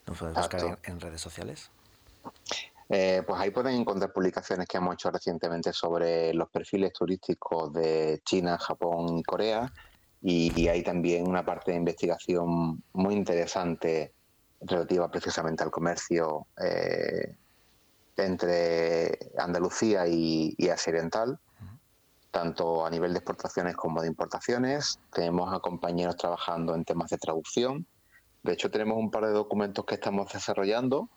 [0.07, 1.71] Nos pueden buscar en, redes sociales.
[2.91, 8.21] Eh, pues ahí pueden encontrar publicaciones que hemos hecho recientemente sobre los perfiles turísticos de
[8.25, 9.73] China, Japón y Corea.
[10.21, 14.13] Y, hay también una parte de investigación muy interesante
[14.61, 17.37] relativa precisamente al comercio eh,
[18.17, 21.39] entre Andalucía y, Asia Oriental
[22.31, 25.01] tanto a nivel de exportaciones como de importaciones.
[25.13, 27.87] Tenemos a compañeros trabajando en temas de traducción.
[28.43, 31.09] De hecho, tenemos un par de documentos que estamos desarrollando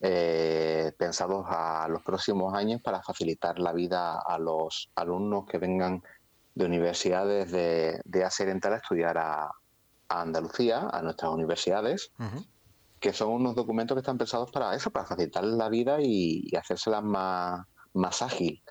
[0.00, 6.02] eh, pensados a los próximos años para facilitar la vida a los alumnos que vengan
[6.54, 9.50] de universidades de, de Asia Oriental a estudiar a,
[10.08, 12.12] Andalucía, a nuestras universidades,
[13.00, 16.56] que son unos documentos que están pensados para eso, para facilitar la vida y, y
[16.56, 18.62] hacérsela más, más ágil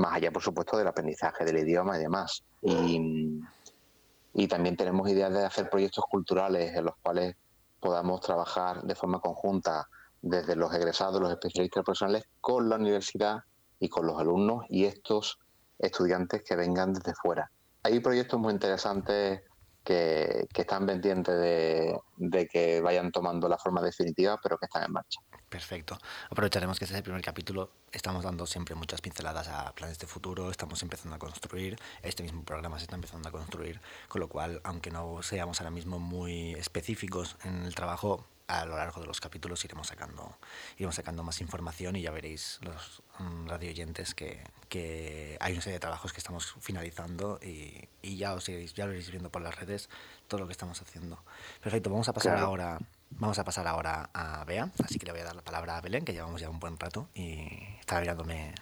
[0.00, 2.42] más allá, por supuesto, del aprendizaje del idioma y demás.
[2.62, 7.36] Y, también tenemos ideas de hacer proyectos culturales en los cuales
[7.78, 9.86] podamos trabajar de forma conjunta
[10.22, 13.40] desde los egresados, los especialistas profesionales, con la universidad
[13.78, 15.38] y con los alumnos y estos
[15.78, 17.50] estudiantes que vengan desde fuera.
[17.82, 19.42] Hay proyectos muy interesantes
[19.90, 25.20] que, están pendientes de, que vayan tomando la forma definitiva, pero que están en marcha.
[25.48, 25.98] Perfecto.
[26.30, 27.72] Aprovecharemos que este es el primer capítulo.
[27.90, 32.44] Estamos dando siempre muchas pinceladas a planes de futuro, estamos empezando a construir, este mismo
[32.44, 36.52] programa se está empezando a construir, con lo cual, aunque no seamos ahora mismo muy
[36.52, 40.36] específicos en el trabajo, a lo largo de los capítulos iremos sacando,
[40.76, 45.62] iremos sacando más información y ya veréis los um, radio oyentes que, que, hay una
[45.62, 49.30] serie de trabajos que estamos finalizando y, y, ya os iréis, ya lo iréis viendo
[49.30, 49.88] por las redes
[50.26, 51.22] todo lo que estamos haciendo.
[51.62, 52.78] Perfecto, vamos a pasar ahora
[53.10, 55.80] vamos a pasar ahora a Bea, así que le voy a dar la palabra a
[55.80, 58.54] Belén, que llevamos ya un buen rato y estaba mirándome.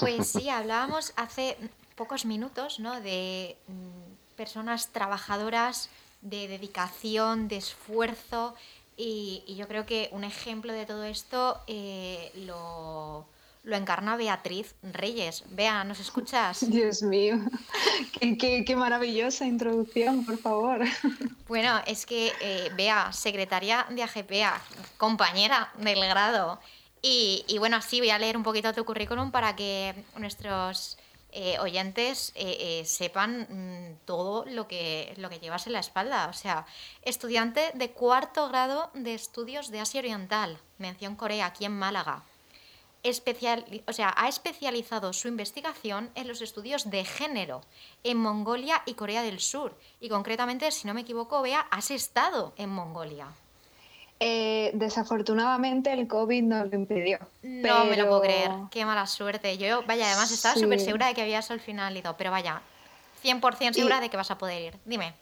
[0.00, 1.56] Pues sí, hablábamos hace
[1.96, 3.00] pocos minutos ¿no?
[3.00, 8.54] de mm, personas trabajadoras, de dedicación, de esfuerzo
[8.98, 13.26] y, yo creo que un ejemplo de todo esto eh, lo,
[13.64, 15.44] encarna Beatriz Reyes.
[15.50, 16.68] Bea, ¿nos escuchas?
[16.68, 17.38] Dios mío,
[18.20, 20.80] qué, maravillosa introducción, por favor.
[21.46, 24.60] Bueno, es que eh, Bea, secretaria de AGPA,
[24.96, 26.58] compañera del grado.
[27.00, 30.98] Y, y bueno, sí, voy a leer un poquito tu currículum para que nuestros
[31.30, 36.28] eh, oyentes eh, eh, sepan mm, todo lo que, lo que llevas en la espalda.
[36.28, 36.64] O sea,
[37.02, 42.22] estudiante de cuarto grado de estudios de Asia Oriental, mención Corea, aquí en Málaga.
[43.86, 47.62] O sea, ha especializado su investigación en los estudios de género
[48.02, 49.78] en Mongolia y Corea del Sur.
[50.00, 53.28] Y concretamente, si no me equivoco, Bea, has estado en Mongolia.
[54.20, 57.18] Eh, desafortunadamente el COVID nos lo impidió.
[57.42, 59.58] No me lo puedo creer, qué mala suerte.
[59.58, 62.60] Yo, vaya, además estaba súper segura de que habías al final ido, pero vaya,
[63.22, 64.80] 100% segura de que vas a poder ir.
[64.84, 65.14] Dime.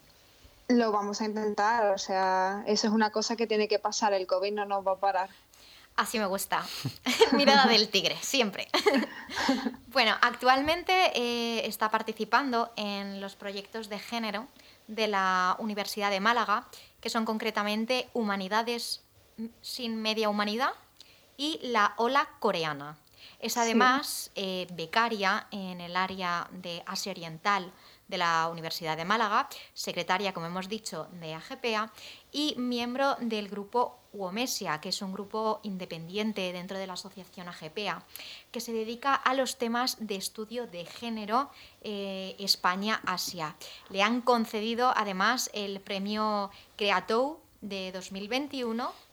[0.67, 4.25] Lo vamos a intentar, o sea, eso es una cosa que tiene que pasar, el
[4.25, 5.29] COVID no nos va a parar.
[5.95, 6.63] Así me gusta.
[7.33, 8.67] Mirada del tigre, siempre.
[9.87, 14.47] bueno, actualmente eh, está participando en los proyectos de género
[14.87, 16.67] de la Universidad de Málaga
[16.99, 19.03] que son concretamente Humanidades
[19.61, 20.71] sin Media Humanidad
[21.37, 22.97] y la Ola Coreana.
[23.39, 27.71] Es además eh, becaria en el área de Asia Oriental
[28.07, 31.91] de la Universidad de Málaga, secretaria, como hemos dicho, de AGPA
[32.31, 38.03] y miembro del grupo UOMESIA, que es un grupo independiente dentro de la asociación AGPA,
[38.51, 41.49] que se dedica a los temas de estudio de género
[41.81, 43.55] eh, España-Asia.
[43.89, 49.06] Le han concedido además el premio Creatou de 2021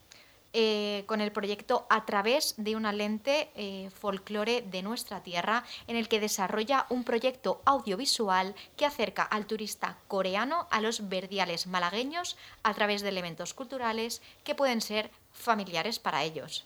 [0.56, 5.96] eh, con el proyecto A través de una lente eh, folclore de nuestra tierra, en
[5.96, 12.36] el que desarrolla un proyecto audiovisual que acerca al turista coreano a los verdiales malagueños
[12.62, 16.64] a través de elementos culturales que pueden ser familiares para ellos.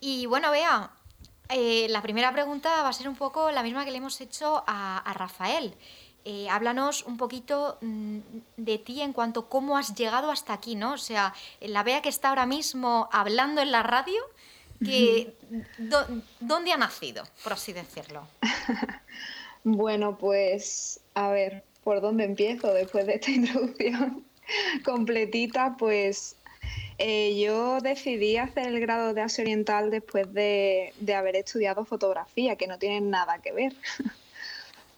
[0.00, 0.90] Y bueno, vea,
[1.50, 4.64] eh, la primera pregunta va a ser un poco la misma que le hemos hecho
[4.66, 5.76] a Rafael.
[6.30, 8.18] Eh, háblanos un poquito mm,
[8.58, 10.92] de ti en cuanto a cómo has llegado hasta aquí, ¿no?
[10.92, 14.20] O sea, la Bea que está ahora mismo hablando en la radio,
[14.84, 15.32] que,
[16.38, 18.28] ¿dónde ha nacido, por así decirlo?
[19.64, 24.22] bueno, pues a ver, ¿por dónde empiezo después de esta introducción
[24.84, 25.78] completita?
[25.78, 26.36] Pues
[26.98, 32.56] eh, yo decidí hacer el grado de Asia Oriental después de, de haber estudiado fotografía,
[32.56, 33.74] que no tiene nada que ver.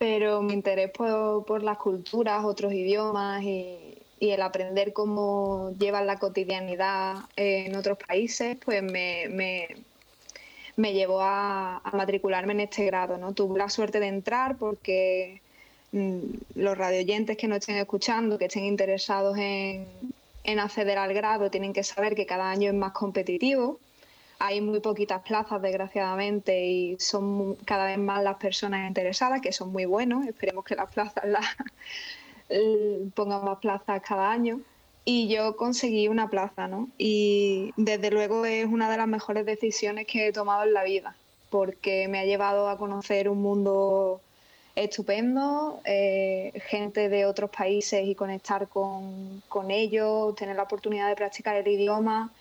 [0.01, 3.77] pero mi interés por, las culturas, otros idiomas y,
[4.19, 9.29] el aprender cómo llevan la cotidianidad en otros países, pues me,
[10.77, 13.19] me, llevó a, matricularme en este grado.
[13.19, 13.35] ¿no?
[13.35, 15.43] Tuve la suerte de entrar porque
[15.93, 16.19] mm,
[16.55, 19.87] los radioyentes que no estén escuchando, que estén interesados en,
[20.45, 23.79] en acceder al grado, tienen que saber que cada año es más competitivo
[24.41, 29.71] hay muy poquitas plazas, desgraciadamente, y son cada vez más las personas interesadas, que son
[29.71, 30.27] muy buenos.
[30.27, 31.45] Esperemos que las plazas las
[33.15, 34.61] pongan más plazas cada año.
[35.05, 36.89] Y yo conseguí una plaza, ¿no?
[36.97, 41.15] Y desde luego es una de las mejores decisiones que he tomado en la vida,
[41.51, 44.23] porque me ha llevado a conocer un mundo
[44.75, 51.17] estupendo, eh, gente de otros países y conectar con, con ellos, tener la oportunidad de
[51.17, 52.33] practicar el idioma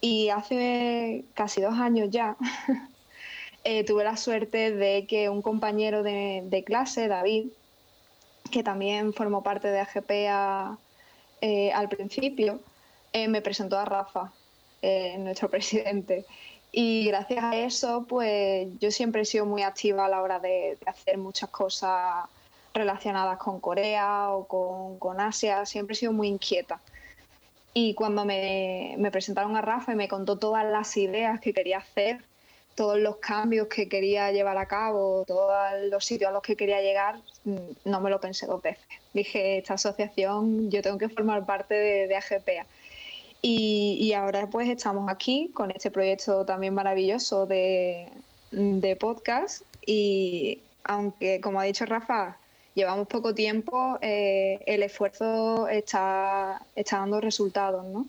[0.00, 2.36] y hace casi dos años ya
[3.64, 7.48] eh, tuve la suerte de que un compañero de, clase, David,
[8.50, 10.10] que también formó parte de AGP
[11.40, 12.60] eh, al principio,
[13.12, 14.32] eh, me presentó a Rafa,
[15.18, 16.24] nuestro presidente.
[16.70, 20.78] Y gracias a eso, pues yo siempre he sido muy activa a la hora de,
[20.86, 22.26] hacer muchas cosas
[22.74, 26.80] relacionadas con Corea o con, con Asia, siempre he sido muy inquieta.
[27.80, 32.24] Y cuando me, presentaron a Rafa y me contó todas las ideas que quería hacer,
[32.74, 35.54] todos los cambios que quería llevar a cabo, todos
[35.88, 38.84] los sitios a los que quería llegar, mm, no me lo pensé dos veces.
[39.14, 42.66] Dije, esta asociación, yo tengo que formar parte de, de AGPA.
[43.42, 48.08] Y, ahora pues estamos aquí con este proyecto también maravilloso de,
[48.50, 52.38] de podcast y aunque como ha dicho Rafa,
[52.78, 58.06] llevamos poco tiempo, eh, el esfuerzo está, dando resultados, ¿no?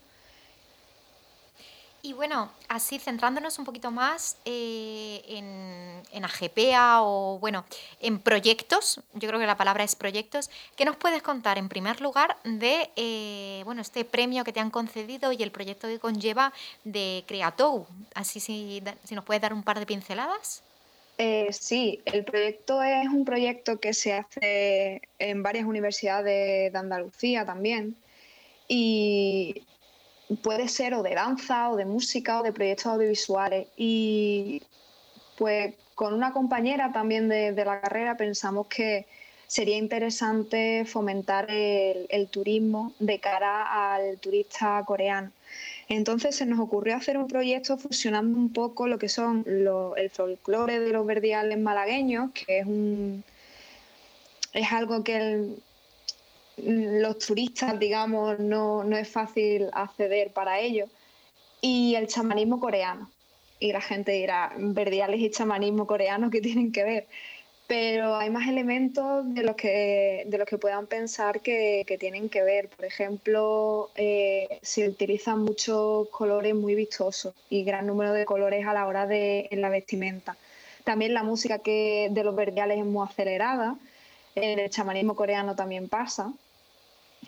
[2.02, 7.66] Y bueno, así centrándonos un poquito más eh, en, en, AGPA o bueno,
[8.00, 12.00] en proyectos, yo creo que la palabra es proyectos, ¿qué nos puedes contar en primer
[12.00, 16.54] lugar de eh, bueno, este premio que te han concedido y el proyecto que conlleva
[16.86, 17.86] de Creatou?
[18.14, 20.62] Así si nos puedes dar un par de pinceladas.
[21.22, 27.46] Eh, sí, el proyecto es un proyecto que se hace en varias universidades de Andalucía
[27.46, 27.98] también
[28.70, 29.64] y
[30.42, 33.68] puede ser o de danza o de música o de proyectos audiovisuales.
[33.76, 34.62] Y
[35.38, 39.06] pues con una compañera también de, la carrera pensamos que
[39.46, 45.32] sería interesante fomentar el turismo de cara al turista coreano
[45.90, 50.80] entonces se nos ocurrió hacer un proyecto fusionando un poco lo que son el folclore
[50.80, 53.24] de los verdiales malagueños, que es un
[54.54, 55.48] es algo que
[56.58, 60.90] los turistas, digamos, no, no, es fácil acceder para ellos,
[61.62, 63.10] y el chamanismo coreano.
[63.60, 67.08] Y la gente dirá, verdiales y chamanismo coreano, ¿qué tienen que ver?
[67.70, 72.42] Pero hay más elementos de los que, de los que puedan pensar que, tienen que
[72.42, 72.68] ver.
[72.68, 78.74] Por ejemplo, eh, se utilizan muchos colores muy vistosos y gran número de colores a
[78.74, 80.36] la hora de en la vestimenta.
[80.84, 83.76] También la música que de los verdiales es muy acelerada,
[84.34, 86.34] en el chamanismo coreano también pasa.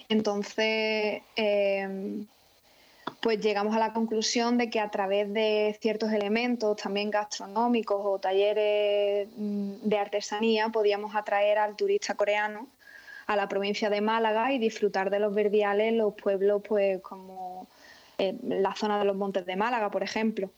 [0.10, 2.26] Entonces, eh,
[3.22, 8.20] pues llegamos a la conclusión de que a través de ciertos elementos, también gastronómicos o
[8.20, 12.68] talleres mm, de artesanía, podíamos atraer al turista coreano
[13.28, 17.68] a la provincia de Málaga y disfrutar de los verdiales, los pueblos, pues como
[18.18, 20.50] eh, la zona de los Montes de Málaga, por ejemplo.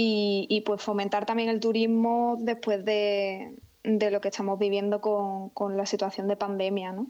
[0.00, 5.86] Y, pues fomentar también el turismo después de, de lo que estamos viviendo con, la
[5.86, 7.08] situación de pandemia, ¿no?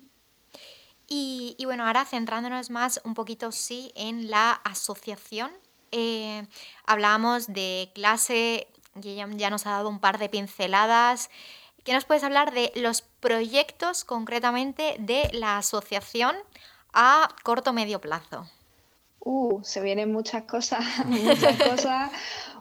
[1.11, 5.51] Y, bueno, ahora centrándonos más un poquito, sí, en la asociación.
[5.91, 6.47] Eh,
[6.85, 8.69] hablábamos de clase,
[9.03, 11.31] ella ya nos ha dado un par de pinceladas.
[11.83, 16.37] ¿Qué nos puedes hablar de los proyectos concretamente de la asociación
[16.93, 18.47] a corto medio plazo?
[19.21, 22.11] Uh, se vienen muchas cosas, muchas cosas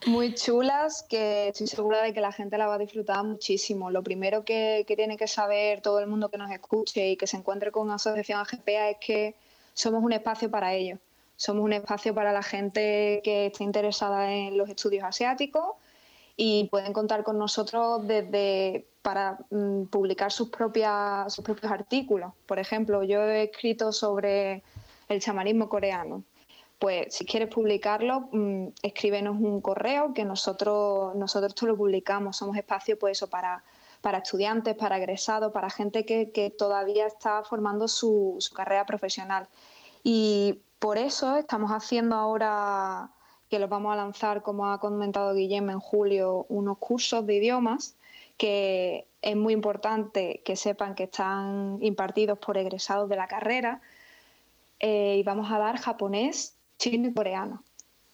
[0.06, 3.92] muy chulas que estoy segura de que la gente la va a disfrutar muchísimo.
[3.92, 7.38] Lo primero que, tiene que saber todo el mundo que nos escuche y que se
[7.38, 9.36] encuentre con asociación AGPA es que
[9.74, 11.00] somos un espacio para ellos.
[11.36, 15.76] Somos un espacio para la gente que está interesada en los estudios asiáticos
[16.36, 22.34] y pueden contar con nosotros desde para mm, publicar sus, propias, sus propios artículos.
[22.46, 24.64] Por ejemplo, yo he escrito sobre
[25.10, 26.24] el chamanismo coreano
[26.80, 32.38] pues si quieres publicarlo, mm, escríbenos un correo que nosotros, nosotros te lo publicamos.
[32.38, 33.64] Somos espacio pues eso para,
[34.02, 39.48] para estudiantes, para egresados, para gente que, todavía está formando su, carrera profesional.
[40.04, 43.10] Y por eso estamos haciendo ahora,
[43.50, 47.96] que los vamos a lanzar, como ha comentado Guillem en julio, unos cursos de idiomas
[48.38, 53.82] que es muy importante que sepan que están impartidos por egresados de la carrera.
[54.80, 57.64] Eh, y vamos a dar japonés, chino y coreano.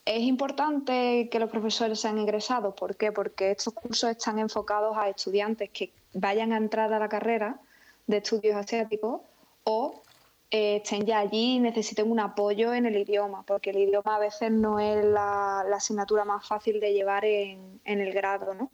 [0.06, 2.74] Es importante que los profesores sean egresados.
[2.76, 3.12] ¿Por qué?
[3.12, 7.60] Porque estos cursos están enfocados a estudiantes que vayan a entrar a la carrera
[8.08, 9.22] de estudios asiáticos
[9.64, 10.04] o
[10.52, 14.20] eh, estén ya allí y necesiten un apoyo en el idioma, porque el idioma a
[14.20, 18.54] veces no es la, asignatura más fácil de llevar en, el grado.
[18.54, 18.70] ¿no?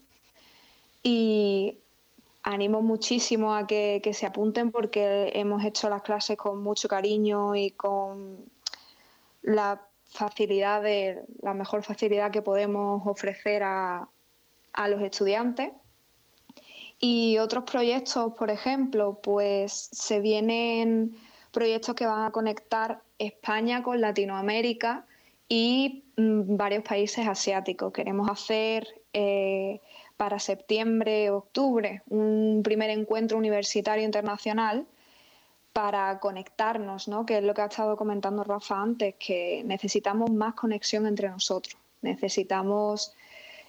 [1.03, 1.77] Y
[2.41, 7.69] animo muchísimo a que se apunten porque hemos hecho las clases con mucho cariño y
[7.71, 8.37] con
[9.41, 14.07] la facilidad de, la mejor facilidad que podemos ofrecer a,
[14.87, 15.71] los estudiantes.
[17.01, 21.17] Y otros proyectos, por ejemplo, pues se vienen
[21.51, 25.05] proyectos que van a conectar España con Latinoamérica
[25.49, 27.91] y mm, varios países asiáticos.
[27.91, 29.81] Queremos hacer eh,
[30.15, 34.85] para septiembre, octubre, un primer encuentro universitario internacional
[35.73, 37.25] para conectarnos, ¿no?
[37.25, 41.75] que es lo que ha estado comentando Rafa antes, que necesitamos más conexión entre nosotros.
[42.01, 43.13] Necesitamos,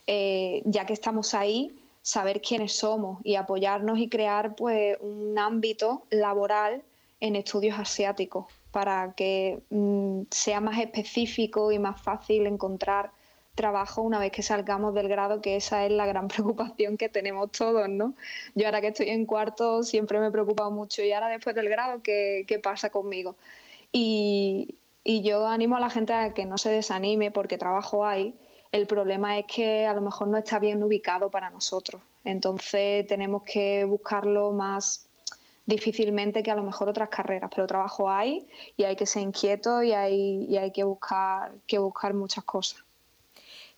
[0.07, 6.05] eh, ya que estamos ahí, saber quiénes somos y apoyarnos y crear pues, un ámbito
[6.11, 6.82] laboral
[7.20, 13.11] en estudios asiáticos para que mm, sea más específico y más fácil encontrar
[13.55, 17.51] trabajo una vez que salgamos del grado, que esa es la gran preocupación que tenemos
[17.53, 18.14] todos, ¿no?
[18.55, 21.68] Yo ahora que estoy en cuarto siempre me he preocupado mucho y ahora después del
[21.68, 23.36] grado, ¿qué, pasa conmigo?
[23.92, 28.34] Y, yo animo a la gente a que no se desanime porque trabajo hay.
[28.70, 32.01] El problema es que a lo mejor no está bien ubicado para nosotros.
[32.24, 35.09] Entonces tenemos que buscarlo más
[35.66, 38.46] difícilmente que a lo mejor otras carreras, pero trabajo hay
[38.76, 42.84] y hay que ser inquieto y hay, y hay que, buscar, que buscar muchas cosas.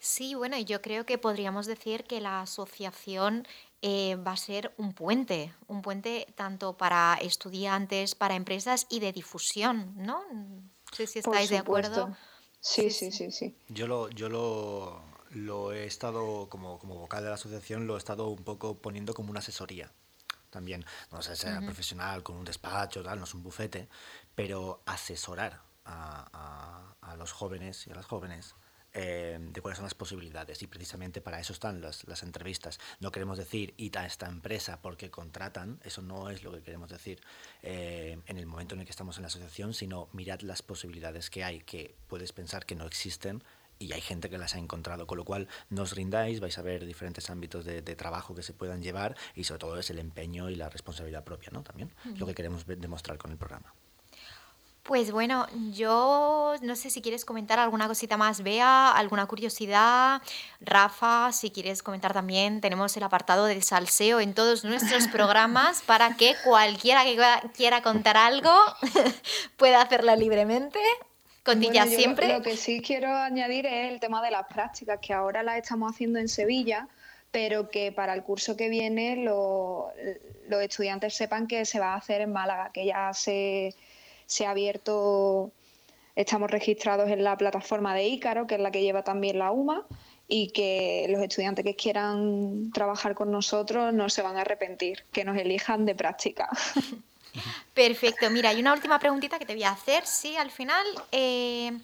[0.05, 3.47] Sí, bueno, yo creo que podríamos decir que la asociación
[3.83, 9.13] eh, va a ser un puente, un puente tanto para estudiantes, para empresas y de
[9.13, 10.25] difusión, ¿no?
[10.33, 12.17] No sé si estáis de acuerdo.
[12.61, 17.29] Sí, sí, sí, sí, Yo lo, yo lo, lo he estado, como, como vocal de
[17.29, 19.93] la asociación, lo he estado un poco poniendo como una asesoría
[20.51, 20.85] también.
[21.13, 23.89] No sé, ser profesional con un despacho, tal, no es un bufete,
[24.35, 26.27] pero asesorar a,
[27.03, 28.57] a, a los jóvenes y a las jóvenes
[28.95, 32.79] eh, de cuáles son las posibilidades y precisamente para eso están las, las entrevistas.
[33.01, 36.91] No queremos decir id a esta empresa porque contratan, eso no es lo que queremos
[36.91, 37.21] decir
[37.63, 41.31] eh, en el momento en el que estamos en la asociación, sino mirad las posibilidades
[41.31, 43.43] que hay, que puedes pensar que no existen
[43.79, 46.63] y hay gente que las ha encontrado, con lo cual no os rindáis, vais a
[46.63, 50.51] ver diferentes ámbitos de, trabajo que se puedan llevar y sobre todo es el empeño
[50.51, 51.63] y la responsabilidad propia, ¿no?
[51.63, 53.75] También lo que queremos demostrar con el programa.
[54.83, 60.21] Pues bueno, yo no sé si quieres comentar alguna cosita más, Bea, alguna curiosidad.
[60.61, 66.17] Rafa, si quieres comentar también, tenemos el apartado de salseo en todos nuestros programas para
[66.17, 67.17] que cualquiera que
[67.55, 68.53] quiera contar algo
[69.57, 70.81] pueda hacerlo libremente.
[71.45, 72.33] Cotilla siempre.
[72.33, 75.93] Lo que sí quiero añadir es el tema de las prácticas, que ahora las estamos
[75.93, 76.89] haciendo en Sevilla,
[77.31, 79.93] pero que para el curso que viene los
[80.61, 83.77] estudiantes sepan que se va a hacer en Málaga, que ya se
[84.33, 85.53] se ha abierto,
[86.17, 89.87] estamos registrados en la plataforma de Ícaro, que es la que lleva también la UMA,
[90.29, 95.25] y que los estudiantes que quieran trabajar con nosotros no se van a arrepentir, que
[95.25, 96.49] nos elijan de práctica.
[97.75, 98.31] Perfecto.
[98.31, 100.07] Mira, hay una última preguntita que te voy a hacer.
[100.07, 101.79] Sí, al final, eh,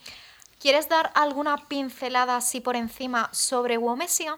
[0.61, 4.36] ¿quieres dar alguna pincelada así por encima sobre Womesia?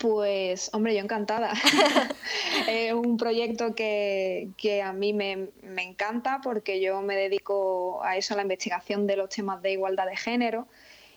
[0.00, 1.52] Pues, hombre, yo encantada.
[2.68, 8.38] es un proyecto que, a mí me, encanta porque yo me dedico a eso, a
[8.38, 10.66] la investigación de los temas de igualdad de género.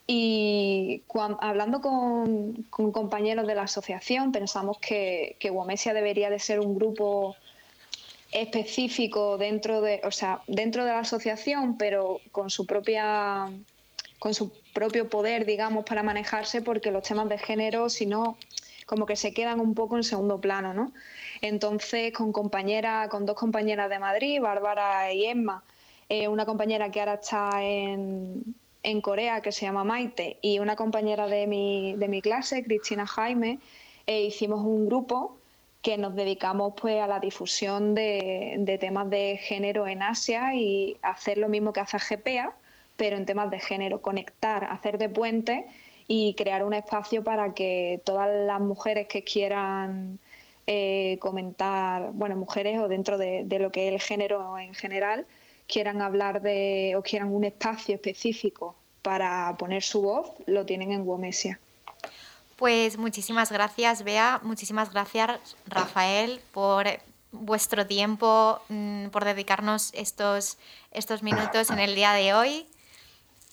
[0.06, 1.04] Y
[1.40, 7.38] hablando con, compañeros de la asociación, pensamos que, que Womesia debería de ser un grupo
[8.34, 13.50] específico dentro de, o sea, dentro de la asociación, pero con su propia
[14.20, 18.38] con su propio poder, digamos, para manejarse, porque los temas de género, si no,
[18.86, 20.94] como que se quedan un poco en segundo plano, ¿no?
[21.42, 25.64] Entonces, con compañeras, con dos compañeras de Madrid, Bárbara y Emma,
[26.10, 30.76] eh, una compañera que ahora está en, en, Corea, que se llama Maite, y una
[30.76, 33.60] compañera de mi, de mi clase, Cristina Jaime,
[34.08, 35.38] eh, hicimos un grupo
[35.82, 40.98] que nos dedicamos pues a la difusión de, de, temas de género en Asia y
[41.02, 42.56] hacer lo mismo que hace GPA,
[42.96, 45.66] pero en temas de género, conectar, hacer de puente
[46.08, 50.20] y crear un espacio para que todas las mujeres que quieran
[50.66, 55.26] eh, comentar, bueno, mujeres o dentro de, lo que es el género en general,
[55.68, 61.02] quieran hablar de o quieran un espacio específico para poner su voz, lo tienen en
[61.08, 61.60] Womesia.
[62.56, 66.88] Pues muchísimas gracias, Bea, muchísimas gracias, Rafael, por
[67.34, 70.58] vuestro tiempo, mm, por dedicarnos estos,
[70.92, 72.68] estos minutos en el día de hoy.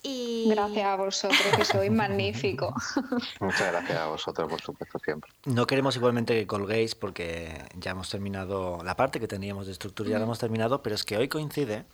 [0.03, 2.75] Gracias a vosotros, que sois magnífico.
[3.41, 5.31] Muchas gracias a vosotros, por supuesto, siempre.
[5.45, 10.11] No queremos igualmente que colguéis porque ya hemos terminado la parte que teníamos de estructura,
[10.11, 11.85] ya la hemos terminado, pero es que hoy coincide,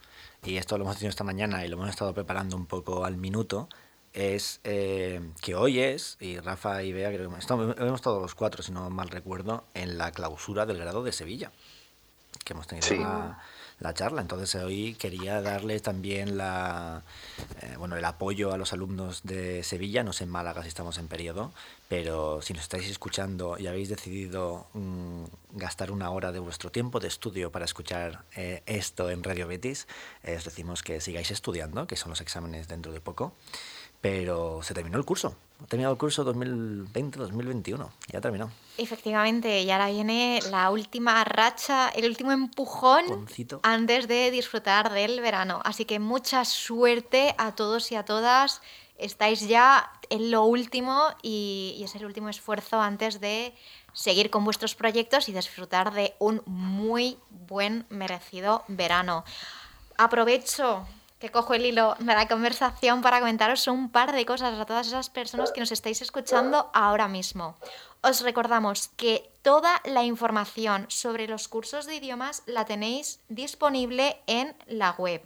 [0.44, 3.16] y esto lo hemos tenido esta mañana y lo hemos estado preparando un poco al
[3.16, 3.68] minuto,
[4.12, 8.34] es eh, que hoy es, y Rafa y Bea, creo que estamos, hemos estado los
[8.34, 11.50] cuatro, si no mal recuerdo, en la clausura del grado de Sevilla,
[12.44, 13.38] que hemos tenido sí la
[13.94, 14.20] charla.
[14.20, 17.02] Entonces hoy quería darle también la,
[17.62, 20.98] eh, bueno, el apoyo a los alumnos de Sevilla, no sé en Málaga si estamos
[20.98, 21.52] en periodo,
[21.88, 27.00] pero si nos estáis escuchando y habéis decidido mm, gastar una hora de vuestro tiempo
[27.00, 29.86] de estudio para escuchar eh, esto en Radio Betis,
[30.26, 33.32] os decimos que sigáis estudiando, que son los exámenes dentro de poco
[34.00, 35.36] pero se terminó el curso.
[35.62, 38.50] Ha terminado el curso 2020-2021, ya terminó.
[38.76, 43.26] Efectivamente, y ahora viene la última racha, el último empujón
[43.62, 45.62] antes de disfrutar del verano.
[45.64, 48.60] Así que mucha suerte a todos y a todas.
[48.98, 53.54] Estáis ya en lo último y, es el último esfuerzo antes de
[53.94, 59.24] seguir con vuestros proyectos y disfrutar de un muy buen, merecido verano.
[59.96, 60.86] Aprovecho
[61.18, 64.86] que cojo el hilo de la conversación para comentaros un par de cosas a todas
[64.86, 67.56] esas personas que nos estáis escuchando ahora mismo.
[68.02, 74.54] Os recordamos que toda la información sobre los cursos de idiomas la tenéis disponible en
[74.66, 75.22] la web.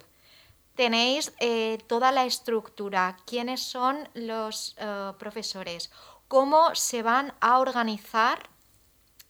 [0.75, 5.91] Tenéis eh, toda la estructura, quiénes son los eh, profesores,
[6.29, 8.49] cómo se van a organizar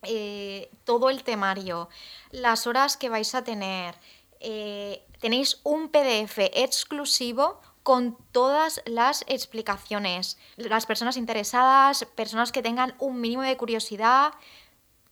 [0.04, 1.90] eh, todo el temario,
[2.30, 3.96] las horas que vais a tener,
[5.20, 10.38] tenéis un PDF exclusivo con todas las explicaciones.
[10.56, 14.34] Las personas interesadas, personas que tengan un mínimo de curiosidad,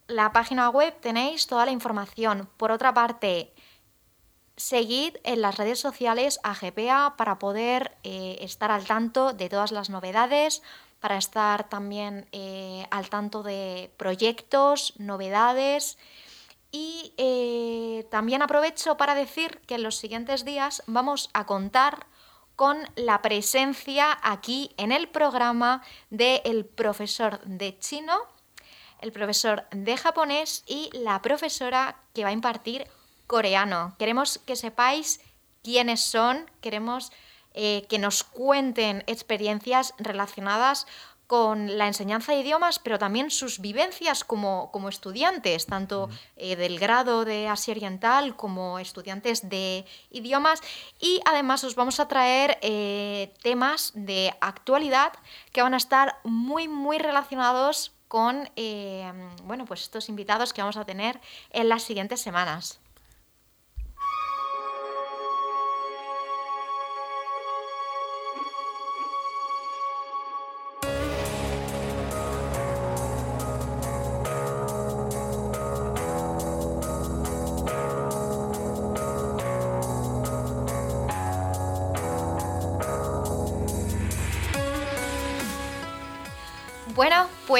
[0.08, 2.50] la página web tenéis toda la información.
[2.58, 3.54] Por otra parte,
[4.56, 6.56] seguid en las redes sociales a
[7.16, 10.62] para poder eh, estar al tanto de todas las novedades,
[11.00, 15.98] para estar también eh, al tanto de proyectos, novedades.
[16.72, 22.06] Y eh, también aprovecho para decir que en los siguientes días vamos a contar
[22.56, 28.20] con la presencia aquí en el programa del profesor de chino,
[29.00, 32.86] el profesor de japonés y la profesora que va a impartir
[33.28, 33.96] coreano.
[33.98, 35.22] Queremos que sepáis
[35.64, 37.12] quiénes son, queremos
[37.54, 40.86] eh, que nos cuenten experiencias relacionadas
[41.30, 46.80] con la enseñanza de idiomas, pero también sus vivencias como, como estudiantes, tanto eh, del
[46.80, 50.60] grado de Asia Oriental como estudiantes de idiomas.
[51.00, 55.14] Y además os vamos a traer eh, temas de actualidad
[55.52, 59.14] que van a estar muy, muy relacionados con eh,
[59.44, 61.22] bueno, pues estos invitados que vamos a tener
[61.52, 62.80] en las siguientes semanas.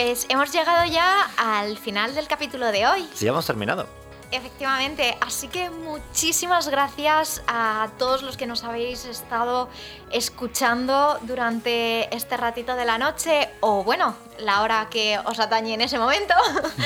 [0.02, 3.06] Pues hemos llegado ya al final del capítulo de hoy.
[3.14, 3.86] Sí, hemos terminado.
[4.32, 9.68] Efectivamente, así que muchísimas gracias a todos los que nos habéis estado
[10.12, 15.82] escuchando durante este ratito de la noche o bueno, la hora que os atañe en
[15.82, 16.34] ese momento.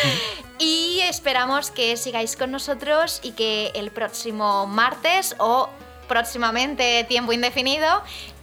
[0.58, 5.70] y esperamos que sigáis con nosotros y que el próximo martes o
[6.14, 7.90] próximamente tiempo indefinido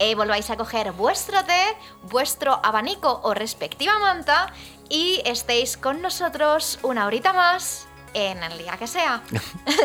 [0.01, 1.63] eh, volváis a coger vuestro té,
[2.03, 4.51] vuestro abanico o respectiva manta
[4.89, 9.23] y estéis con nosotros una horita más en el día que sea.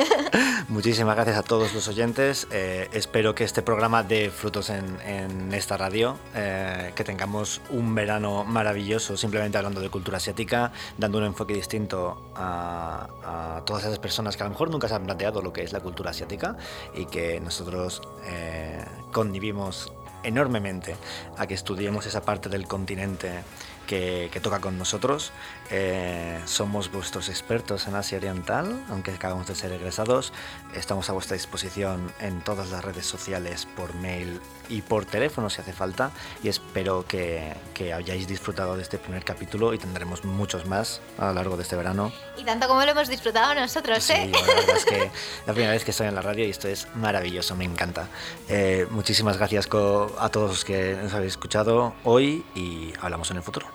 [0.68, 2.48] Muchísimas gracias a todos los oyentes.
[2.52, 8.44] Eh, espero que este programa dé frutos en, esta radio, eh, que tengamos un verano
[8.44, 14.44] maravilloso simplemente hablando de cultura asiática, dando un enfoque distinto a, todas esas personas que
[14.44, 16.58] a lo mejor nunca se han planteado lo que es la cultura asiática
[16.94, 19.92] y que nosotros eh, convivimos
[20.24, 20.96] enormemente
[21.38, 23.44] a que estudiemos esa parte del continente
[23.86, 25.32] que, toca con nosotros.
[25.72, 30.34] Eh, somos vuestros expertos en Asia Oriental, aunque acabamos de ser egresados.
[30.74, 35.62] Estamos a vuestra disposición en todas las redes sociales, por mail y por teléfono si
[35.62, 36.12] hace falta.
[36.44, 41.28] Y espero que, que hayáis disfrutado de este primer capítulo y tendremos muchos más a
[41.28, 42.12] lo largo de este verano.
[42.38, 44.30] Y tanto como lo hemos disfrutado nosotros, ¿eh?
[44.32, 45.12] la verdad es que
[45.48, 48.08] la primera vez que estoy en la radio y esto es maravilloso, me encanta.
[48.50, 53.44] Eh, muchísimas gracias a todos los que nos habéis escuchado hoy y hablamos en el
[53.44, 53.75] futuro.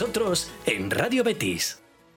[0.00, 1.87] Nosotros en Radio Betis.